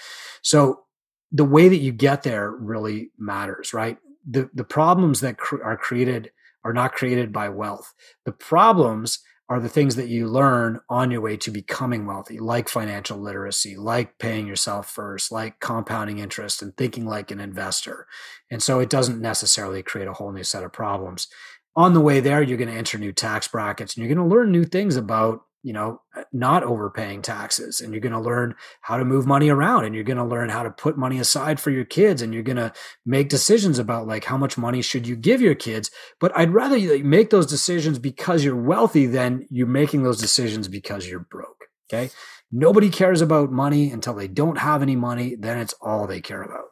So 0.42 0.84
the 1.32 1.44
way 1.44 1.68
that 1.68 1.76
you 1.76 1.92
get 1.92 2.22
there 2.22 2.50
really 2.50 3.10
matters, 3.18 3.74
right? 3.74 3.98
The 4.28 4.50
the 4.54 4.64
problems 4.64 5.20
that 5.20 5.38
cr- 5.38 5.62
are 5.62 5.76
created 5.76 6.30
are 6.64 6.72
not 6.72 6.94
created 6.94 7.32
by 7.32 7.48
wealth. 7.48 7.92
The 8.24 8.32
problems 8.32 9.20
are 9.50 9.60
the 9.60 9.68
things 9.68 9.96
that 9.96 10.08
you 10.08 10.26
learn 10.26 10.80
on 10.88 11.10
your 11.10 11.20
way 11.20 11.36
to 11.36 11.50
becoming 11.50 12.06
wealthy, 12.06 12.38
like 12.38 12.68
financial 12.68 13.18
literacy, 13.18 13.76
like 13.76 14.18
paying 14.18 14.46
yourself 14.46 14.88
first, 14.88 15.30
like 15.30 15.60
compounding 15.60 16.18
interest 16.18 16.62
and 16.62 16.74
thinking 16.76 17.04
like 17.04 17.30
an 17.30 17.40
investor. 17.40 18.06
And 18.50 18.62
so 18.62 18.80
it 18.80 18.88
doesn't 18.88 19.20
necessarily 19.20 19.82
create 19.82 20.08
a 20.08 20.14
whole 20.14 20.32
new 20.32 20.44
set 20.44 20.64
of 20.64 20.72
problems. 20.72 21.28
On 21.76 21.92
the 21.92 22.00
way 22.00 22.20
there, 22.20 22.42
you're 22.42 22.56
going 22.56 22.70
to 22.70 22.76
enter 22.76 22.96
new 22.96 23.12
tax 23.12 23.46
brackets 23.46 23.94
and 23.94 24.04
you're 24.04 24.14
going 24.14 24.28
to 24.28 24.34
learn 24.34 24.50
new 24.50 24.64
things 24.64 24.96
about 24.96 25.42
you 25.64 25.73
know, 25.73 26.02
uh, 26.14 26.23
not 26.30 26.62
overpaying 26.62 27.23
taxes. 27.23 27.80
And 27.80 27.92
you're 27.92 28.02
going 28.02 28.12
to 28.12 28.21
learn 28.21 28.54
how 28.83 28.98
to 28.98 29.05
move 29.05 29.27
money 29.27 29.48
around 29.48 29.87
and 29.87 29.94
you're 29.94 30.05
going 30.05 30.18
to 30.18 30.24
learn 30.24 30.50
how 30.50 30.62
to 30.62 30.70
put 30.70 30.98
money 30.98 31.18
aside 31.18 31.59
for 31.59 31.70
your 31.70 31.87
kids 31.87 32.20
and 32.20 32.35
you're 32.35 32.42
going 32.42 32.59
to 32.59 32.72
make 33.07 33.31
decisions 33.31 33.79
about 33.79 34.07
like 34.07 34.24
how 34.24 34.37
much 34.37 34.59
money 34.59 34.83
should 34.83 35.09
you 35.09 35.16
give 35.16 35.40
your 35.40 35.55
kids. 35.55 35.90
But 36.20 36.37
I'd 36.37 36.53
rather 36.53 36.77
you 36.77 37.03
make 37.03 37.31
those 37.31 37.46
decisions 37.46 37.98
because 37.98 38.44
you're 38.44 38.55
wealthy 38.55 39.07
than 39.07 39.46
you're 39.50 39.66
making 39.66 40.03
those 40.03 40.20
decisions 40.20 40.68
because 40.68 41.09
you're 41.09 41.27
broke. 41.31 41.64
Okay. 41.90 42.11
Nobody 42.53 42.90
cares 42.90 43.22
about 43.22 43.50
money 43.50 43.90
until 43.90 44.14
they 44.14 44.29
don't 44.29 44.59
have 44.59 44.83
any 44.83 44.96
money. 44.96 45.35
Then 45.35 45.59
it's 45.59 45.74
all 45.81 46.07
they 46.07 46.20
care 46.20 46.42
about. 46.42 46.66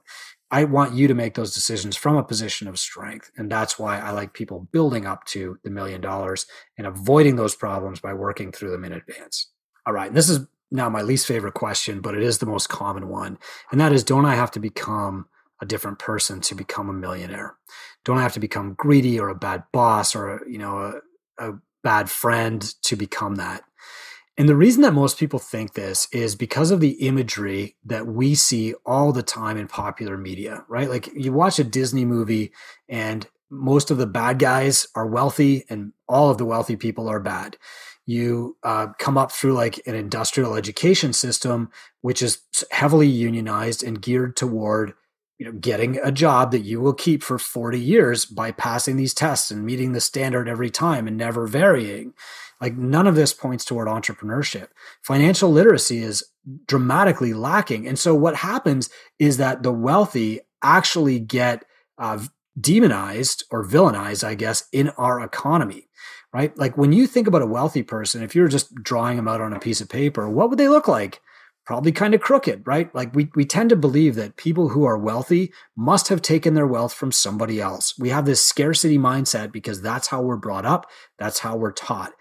I 0.53 0.65
want 0.65 0.95
you 0.95 1.09
to 1.09 1.15
make 1.15 1.33
those 1.33 1.55
decisions 1.55 1.97
from 1.97 2.17
a 2.17 2.23
position 2.23 2.69
of 2.69 2.79
strength. 2.79 3.31
And 3.39 3.51
that's 3.51 3.79
why 3.79 3.99
I 3.99 4.11
like 4.11 4.35
people 4.35 4.69
building 4.71 5.07
up 5.07 5.25
to 5.29 5.59
the 5.65 5.71
million 5.71 6.03
dollars 6.03 6.45
and 6.77 6.87
avoiding 6.87 7.37
those 7.37 7.55
problems 7.55 8.01
by 8.01 8.13
working 8.13 8.53
through 8.53 8.71
them 8.71 8.85
in 8.85 8.93
advance. 8.93 9.47
All 9.87 9.95
right. 9.95 10.09
And 10.09 10.17
This 10.17 10.29
is 10.29 10.47
now 10.71 10.91
my 10.91 11.01
least 11.01 11.27
favorite 11.27 11.55
question, 11.55 12.03
but 12.03 12.15
it 12.15 12.23
is 12.23 12.39
the 12.39 12.47
most 12.47 12.69
common 12.69 13.09
one. 13.09 13.39
And 13.71 13.81
that 13.81 13.95
is 13.95 14.05
don't 14.05 14.27
I 14.27 14.35
have 14.35 14.51
to 14.53 14.61
become 14.61 15.27
a 15.63 15.67
different 15.67 15.99
person 15.99 16.43
to 16.43 16.55
become 16.55 16.91
a 16.91 16.95
millionaire? 16.95 17.57
Don't 18.05 18.19
I 18.19 18.23
have 18.23 18.35
to 18.35 18.41
become 18.41 18.75
greedy 18.75 19.19
or 19.19 19.31
a 19.31 19.35
bad 19.35 19.65
boss 19.73 20.15
or, 20.15 20.43
you 20.47 20.59
know, 20.59 21.01
a, 21.39 21.51
a 21.51 21.59
bad 21.83 22.11
friend 22.11 22.63
to 22.83 22.95
become 22.95 23.37
that? 23.37 23.63
And 24.39 24.49
the 24.49 24.57
reason 24.57 24.83
that 24.83 24.95
most 24.95 25.19
people 25.19 25.39
think 25.39 25.75
this 25.75 26.09
is 26.11 26.35
because 26.35 26.71
of 26.71 26.81
the 26.81 26.93
imagery 27.07 27.77
that 27.85 28.07
we 28.07 28.35
see 28.35 28.75
all 28.87 29.13
the 29.13 29.23
time 29.23 29.59
in 29.59 29.69
popular 29.69 30.17
media, 30.17 30.65
right? 30.69 30.89
Like 30.89 31.11
you 31.15 31.33
watch 31.33 31.59
a 31.59 31.65
Disney 31.65 32.05
movie 32.05 32.53
and 32.89 33.27
most 33.51 33.91
of 33.91 33.99
the 33.99 34.07
bad 34.07 34.39
guys 34.39 34.87
are 34.95 35.07
wealthy 35.07 35.65
and 35.69 35.93
all 36.09 36.31
of 36.31 36.39
the 36.39 36.47
wealthy 36.47 36.77
people 36.77 37.09
are 37.09 37.21
bad. 37.21 37.59
You 38.07 38.57
uh, 38.63 38.89
come 38.99 39.19
up 39.19 39.31
through 39.31 39.53
like 39.53 39.87
an 39.87 39.95
industrial 39.95 40.55
education 40.55 41.13
system, 41.13 41.71
which 42.01 42.23
is 42.23 42.39
heavily 42.71 43.09
unionized 43.09 43.85
and 43.85 44.01
geared 44.01 44.35
toward 44.35 44.95
you 45.39 45.47
know 45.47 45.59
getting 45.59 45.99
a 45.99 46.13
job 46.13 46.53
that 46.53 46.61
you 46.61 46.81
will 46.81 46.95
keep 46.95 47.23
for 47.23 47.39
40 47.39 47.81
years 47.81 48.25
by 48.25 48.53
passing 48.53 48.97
these 48.97 49.15
tests 49.15 49.51
and 49.51 49.65
meeting 49.65 49.93
the 49.93 50.01
standard 50.01 50.49
every 50.49 50.71
time 50.71 51.09
and 51.09 51.17
never 51.17 51.47
varying 51.47 52.15
like 52.63 52.77
none 52.77 53.09
of 53.09 53.17
this 53.17 53.35
points 53.35 53.65
toward 53.65 53.89
entrepreneurship. 53.89 54.69
Financial 55.03 55.51
literacy 55.51 55.99
is 55.99 56.25
dramatically 56.69 57.35
lacking. 57.35 57.89
And 57.89 57.99
so 57.99 58.15
what 58.15 58.37
happens 58.37 58.89
is 59.19 59.37
that 59.39 59.65
the 59.65 59.73
wealthy 59.73 60.41
actually 60.63 61.19
get 61.19 61.65
uh, 61.99 62.25
demonized 62.59 63.45
or 63.51 63.65
villainized, 63.65 64.23
I 64.23 64.37
guess, 64.37 64.69
in 64.73 64.91
our 64.91 65.21
economy, 65.21 65.89
right? 66.33 66.57
Like 66.57 66.79
when 66.79 66.93
you 66.93 67.09
think 67.09 67.27
about 67.27 67.43
a 67.43 67.47
wealthy 67.47 67.83
person, 67.83 68.23
if 68.23 68.37
you're 68.37 68.47
just 68.47 68.73
drawing 68.77 69.17
them 69.17 69.29
out 69.29 69.41
on 69.41 69.53
a 69.53 69.61
piece 69.61 69.81
of 69.81 69.89
paper, 69.89 70.29
what 70.29 70.49
would 70.49 70.59
they 70.59 70.69
look 70.69 70.87
like? 70.87 71.21
Probably 71.65 71.93
kind 71.93 72.15
of 72.15 72.21
crooked, 72.21 72.67
right? 72.67 72.93
Like 72.95 73.15
we, 73.15 73.29
we 73.35 73.45
tend 73.45 73.71
to 73.71 73.77
believe 73.77 74.15
that 74.17 74.37
people 74.37 74.69
who 74.71 74.85
are 74.85 74.99
wealthy 74.99 75.53
must 75.77 76.09
have 76.09 76.21
taken 76.23 76.55
their 76.55 76.67
wealth 76.67 76.93
from 76.93 77.13
somebody 77.13 77.61
else. 77.61 77.97
We 77.99 78.11
have 78.11 78.25
this 78.25 78.45
scarcity 78.45 78.99
mindset 78.99 79.53
because 79.53 79.81
that's 79.81 80.09
how 80.09 80.23
we're 80.23 80.37
brought 80.37 80.67
up. 80.67 80.87
That's 81.19 81.41
how 81.41 81.57
we're 81.57 81.73
taught. 81.73 82.13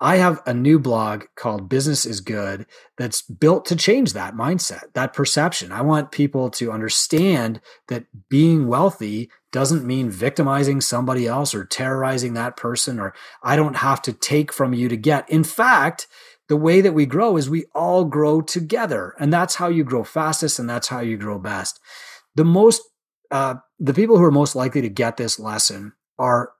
I 0.00 0.16
have 0.16 0.40
a 0.46 0.54
new 0.54 0.78
blog 0.78 1.24
called 1.34 1.68
Business 1.68 2.06
is 2.06 2.20
Good 2.20 2.66
that's 2.96 3.22
built 3.22 3.64
to 3.66 3.76
change 3.76 4.12
that 4.12 4.34
mindset, 4.34 4.92
that 4.94 5.12
perception. 5.12 5.72
I 5.72 5.82
want 5.82 6.12
people 6.12 6.50
to 6.50 6.70
understand 6.70 7.60
that 7.88 8.04
being 8.28 8.68
wealthy 8.68 9.30
doesn't 9.50 9.84
mean 9.84 10.08
victimizing 10.10 10.80
somebody 10.80 11.26
else 11.26 11.52
or 11.52 11.64
terrorizing 11.64 12.34
that 12.34 12.56
person, 12.56 13.00
or 13.00 13.12
I 13.42 13.56
don't 13.56 13.78
have 13.78 14.00
to 14.02 14.12
take 14.12 14.52
from 14.52 14.72
you 14.72 14.88
to 14.88 14.96
get. 14.96 15.28
In 15.28 15.42
fact, 15.42 16.06
the 16.48 16.56
way 16.56 16.80
that 16.80 16.94
we 16.94 17.04
grow 17.04 17.36
is 17.36 17.50
we 17.50 17.66
all 17.74 18.04
grow 18.04 18.40
together. 18.40 19.14
And 19.18 19.32
that's 19.32 19.56
how 19.56 19.68
you 19.68 19.84
grow 19.84 20.04
fastest 20.04 20.58
and 20.58 20.68
that's 20.68 20.88
how 20.88 21.00
you 21.00 21.16
grow 21.16 21.38
best. 21.38 21.80
The 22.36 22.44
most, 22.44 22.82
uh, 23.30 23.56
the 23.78 23.94
people 23.94 24.16
who 24.16 24.24
are 24.24 24.30
most 24.30 24.54
likely 24.54 24.80
to 24.82 24.88
get 24.88 25.16
this 25.16 25.38
lesson 25.38 25.92
are 26.18 26.52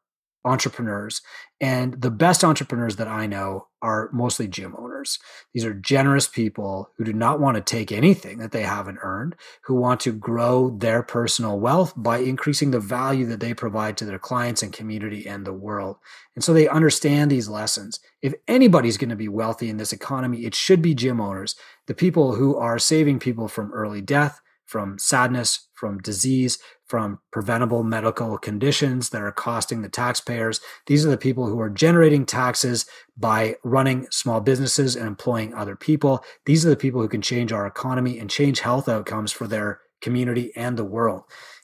entrepreneurs. 0.49 1.23
And 1.61 2.01
the 2.01 2.11
best 2.11 2.45
entrepreneurs 2.45 2.97
that 2.97 3.09
I 3.09 3.27
know 3.27 3.67
are 3.83 4.11
mostly 4.13 4.49
gym 4.49 4.75
owners. 4.79 5.19
These 5.53 5.65
are 5.65 5.75
generous 5.75 6.27
people 6.27 6.91
who 6.97 7.05
do 7.05 7.13
not 7.13 7.41
want 7.41 7.57
to 7.57 7.61
take 7.61 7.93
anything 7.93 8.39
that 8.39 8.53
they 8.53 8.63
haven't 8.63 8.99
earned, 9.03 9.37
who 9.65 9.75
want 9.75 10.01
to 10.01 10.13
grow 10.13 10.71
their 10.71 11.03
personal 11.03 11.59
wealth 11.59 11.95
by 11.97 12.19
increasing 12.19 12.71
the 12.71 12.81
value 12.81 13.27
that 13.27 13.41
they 13.41 13.55
provide 13.55 13.97
to 13.99 14.05
their 14.05 14.19
clients 14.19 14.63
and 14.63 14.73
community 14.73 15.27
and 15.27 15.45
the 15.45 15.53
world. 15.53 15.97
And 16.35 16.43
so 16.43 16.53
they 16.53 16.69
understand 16.69 17.31
these 17.31 17.49
lessons. 17.49 18.01
If 18.23 18.35
anybody's 18.47 18.99
going 18.99 19.11
to 19.11 19.17
be 19.17 19.29
wealthy 19.29 19.69
in 19.69 19.77
this 19.77 19.93
economy, 19.93 20.45
it 20.45 20.55
should 20.55 20.83
be 20.83 20.95
gym 20.95 21.21
owners, 21.21 21.57
the 21.87 21.95
people 21.95 22.35
who 22.35 22.57
are 22.57 22.79
saving 22.79 23.19
people 23.19 23.49
from 23.49 23.73
early 23.73 24.01
death, 24.01 24.41
from 24.69 24.99
sadness, 24.99 25.69
from 25.75 25.99
disease, 25.99 26.59
from 26.87 27.19
preventable 27.33 27.83
medical 27.83 28.37
conditions 28.37 29.11
that 29.11 29.23
are 29.23 29.33
costing 29.33 29.81
the 29.81 29.89
taxpayers. 29.89 30.61
These 30.87 31.07
are 31.07 31.11
the 31.11 31.17
people 31.17 31.47
who 31.47 31.59
are 31.59 31.71
generating 31.71 32.27
taxes 32.27 32.85
by 33.17 33.57
running 33.65 34.07
small 34.11 34.41
businesses 34.41 34.95
and 34.95 35.07
employing 35.07 35.55
other 35.55 35.75
people. 35.75 36.23
These 36.45 36.67
are 36.67 36.71
the 36.71 36.77
people 36.77 37.01
who 37.01 37.09
can 37.09 37.23
change 37.23 37.51
our 37.51 37.67
economy 37.67 38.19
and 38.19 38.29
change 38.29 38.61
health 38.61 38.89
outcomes 38.89 39.33
for 39.33 39.47
their 39.47 39.81
community 40.03 40.53
and 40.55 40.77
the 40.77 40.85
world. 40.85 41.23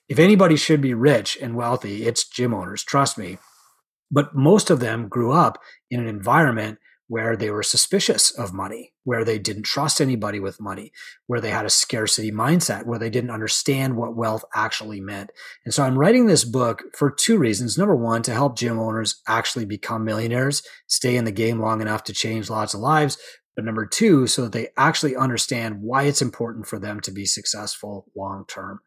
If 0.09 0.19
anybody 0.19 0.57
should 0.57 0.81
be 0.81 0.95
rich 0.95 1.37
and 1.41 1.57
wealthy, 1.57 2.07
it's 2.07 2.27
gym 2.27 2.55
owners, 2.55 2.83
trust 2.83 3.19
me. 3.19 3.39
But 4.11 4.35
most 4.35 4.71
of 4.71 4.81
them 4.81 5.09
grew 5.09 5.33
up 5.33 5.59
in 5.91 6.01
an 6.01 6.07
environment 6.07 6.79
where 7.07 7.37
they 7.37 7.51
were 7.51 7.63
suspicious 7.63 8.31
of 8.31 8.55
money, 8.55 8.93
where 9.05 9.25
they 9.25 9.39
didn't 9.39 9.65
trust 9.65 10.01
anybody 10.01 10.41
with 10.41 10.61
money, 10.61 10.91
where 11.27 11.41
they 11.41 11.51
had 11.51 11.67
a 11.67 11.71
scarcity 11.71 12.33
mindset, 12.33 12.87
where 12.87 12.99
they 12.99 13.11
didn't 13.11 13.31
understand 13.31 13.97
what 13.97 14.17
wealth 14.17 14.45
actually 14.55 15.01
meant. 15.01 15.31
And 15.65 15.75
so 15.75 15.83
I'm 15.83 15.99
writing 15.99 16.27
this 16.27 16.45
book 16.45 16.83
for 16.97 17.11
two 17.11 17.37
reasons. 17.37 17.77
Number 17.77 17.95
one, 17.95 18.23
to 18.23 18.33
help 18.33 18.57
gym 18.57 18.79
owners 18.79 19.21
actually 19.29 19.67
become 19.67 20.05
millionaires, 20.05 20.63
stay 20.87 21.17
in 21.17 21.25
the 21.25 21.33
game 21.33 21.61
long 21.61 21.83
enough 21.83 22.05
to 22.05 22.15
change 22.15 22.49
lots 22.49 22.73
of 22.73 22.81
lives. 22.81 23.19
But 23.55 23.65
number 23.65 23.87
two, 23.87 24.27
so 24.27 24.43
that 24.43 24.53
they 24.53 24.69
actually 24.77 25.15
understand 25.15 25.83
why 25.83 26.05
it's 26.05 26.23
important 26.23 26.67
for 26.67 26.79
them 26.79 27.01
to 27.01 27.13
be 27.13 27.25
successful 27.25 28.07
long 28.17 28.45
term. 28.49 28.81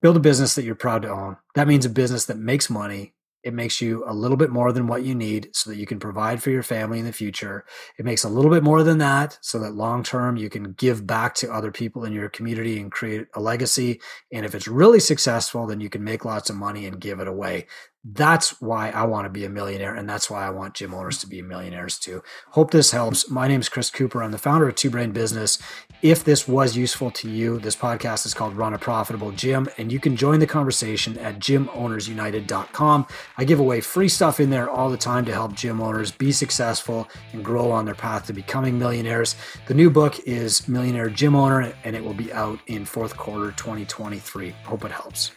Build 0.00 0.16
a 0.16 0.20
business 0.20 0.54
that 0.54 0.64
you're 0.64 0.74
proud 0.74 1.02
to 1.02 1.08
own. 1.08 1.36
That 1.54 1.68
means 1.68 1.84
a 1.84 1.90
business 1.90 2.26
that 2.26 2.38
makes 2.38 2.68
money 2.68 3.14
it 3.42 3.54
makes 3.54 3.80
you 3.80 4.04
a 4.06 4.14
little 4.14 4.36
bit 4.36 4.50
more 4.50 4.72
than 4.72 4.86
what 4.86 5.02
you 5.02 5.14
need 5.14 5.50
so 5.52 5.70
that 5.70 5.76
you 5.76 5.86
can 5.86 5.98
provide 5.98 6.42
for 6.42 6.50
your 6.50 6.62
family 6.62 6.98
in 6.98 7.04
the 7.04 7.12
future. 7.12 7.64
It 7.98 8.04
makes 8.04 8.24
a 8.24 8.28
little 8.28 8.50
bit 8.50 8.62
more 8.62 8.82
than 8.82 8.98
that 8.98 9.38
so 9.40 9.58
that 9.58 9.74
long 9.74 10.02
term 10.02 10.36
you 10.36 10.48
can 10.48 10.72
give 10.72 11.06
back 11.06 11.34
to 11.36 11.52
other 11.52 11.72
people 11.72 12.04
in 12.04 12.12
your 12.12 12.28
community 12.28 12.80
and 12.80 12.90
create 12.90 13.26
a 13.34 13.40
legacy. 13.40 14.00
And 14.32 14.46
if 14.46 14.54
it's 14.54 14.68
really 14.68 15.00
successful, 15.00 15.66
then 15.66 15.80
you 15.80 15.90
can 15.90 16.04
make 16.04 16.24
lots 16.24 16.50
of 16.50 16.56
money 16.56 16.86
and 16.86 17.00
give 17.00 17.20
it 17.20 17.28
away. 17.28 17.66
That's 18.04 18.60
why 18.60 18.90
I 18.90 19.04
want 19.04 19.26
to 19.26 19.30
be 19.30 19.44
a 19.44 19.48
millionaire. 19.48 19.94
And 19.94 20.10
that's 20.10 20.28
why 20.28 20.44
I 20.44 20.50
want 20.50 20.74
gym 20.74 20.92
owners 20.92 21.18
to 21.18 21.28
be 21.28 21.40
millionaires 21.40 22.00
too. 22.00 22.22
Hope 22.50 22.72
this 22.72 22.90
helps. 22.90 23.30
My 23.30 23.46
name 23.46 23.60
is 23.60 23.68
Chris 23.68 23.90
Cooper. 23.90 24.22
I'm 24.22 24.32
the 24.32 24.38
founder 24.38 24.68
of 24.68 24.74
Two 24.74 24.90
Brain 24.90 25.12
Business. 25.12 25.58
If 26.02 26.24
this 26.24 26.48
was 26.48 26.76
useful 26.76 27.12
to 27.12 27.30
you, 27.30 27.60
this 27.60 27.76
podcast 27.76 28.26
is 28.26 28.34
called 28.34 28.56
Run 28.56 28.74
a 28.74 28.78
Profitable 28.78 29.30
Gym, 29.30 29.68
and 29.78 29.92
you 29.92 30.00
can 30.00 30.16
join 30.16 30.40
the 30.40 30.48
conversation 30.48 31.16
at 31.18 31.38
gymownersunited.com. 31.38 33.06
I 33.38 33.44
give 33.44 33.60
away 33.60 33.80
free 33.80 34.08
stuff 34.08 34.40
in 34.40 34.50
there 34.50 34.68
all 34.68 34.90
the 34.90 34.96
time 34.96 35.24
to 35.26 35.32
help 35.32 35.54
gym 35.54 35.80
owners 35.80 36.10
be 36.10 36.32
successful 36.32 37.08
and 37.32 37.44
grow 37.44 37.70
on 37.70 37.84
their 37.84 37.94
path 37.94 38.26
to 38.26 38.32
becoming 38.32 38.80
millionaires. 38.80 39.36
The 39.68 39.74
new 39.74 39.90
book 39.90 40.18
is 40.26 40.66
Millionaire 40.66 41.08
Gym 41.08 41.36
Owner, 41.36 41.72
and 41.84 41.94
it 41.94 42.02
will 42.02 42.14
be 42.14 42.32
out 42.32 42.58
in 42.66 42.84
fourth 42.84 43.16
quarter 43.16 43.52
2023. 43.52 44.50
Hope 44.64 44.84
it 44.84 44.90
helps. 44.90 45.30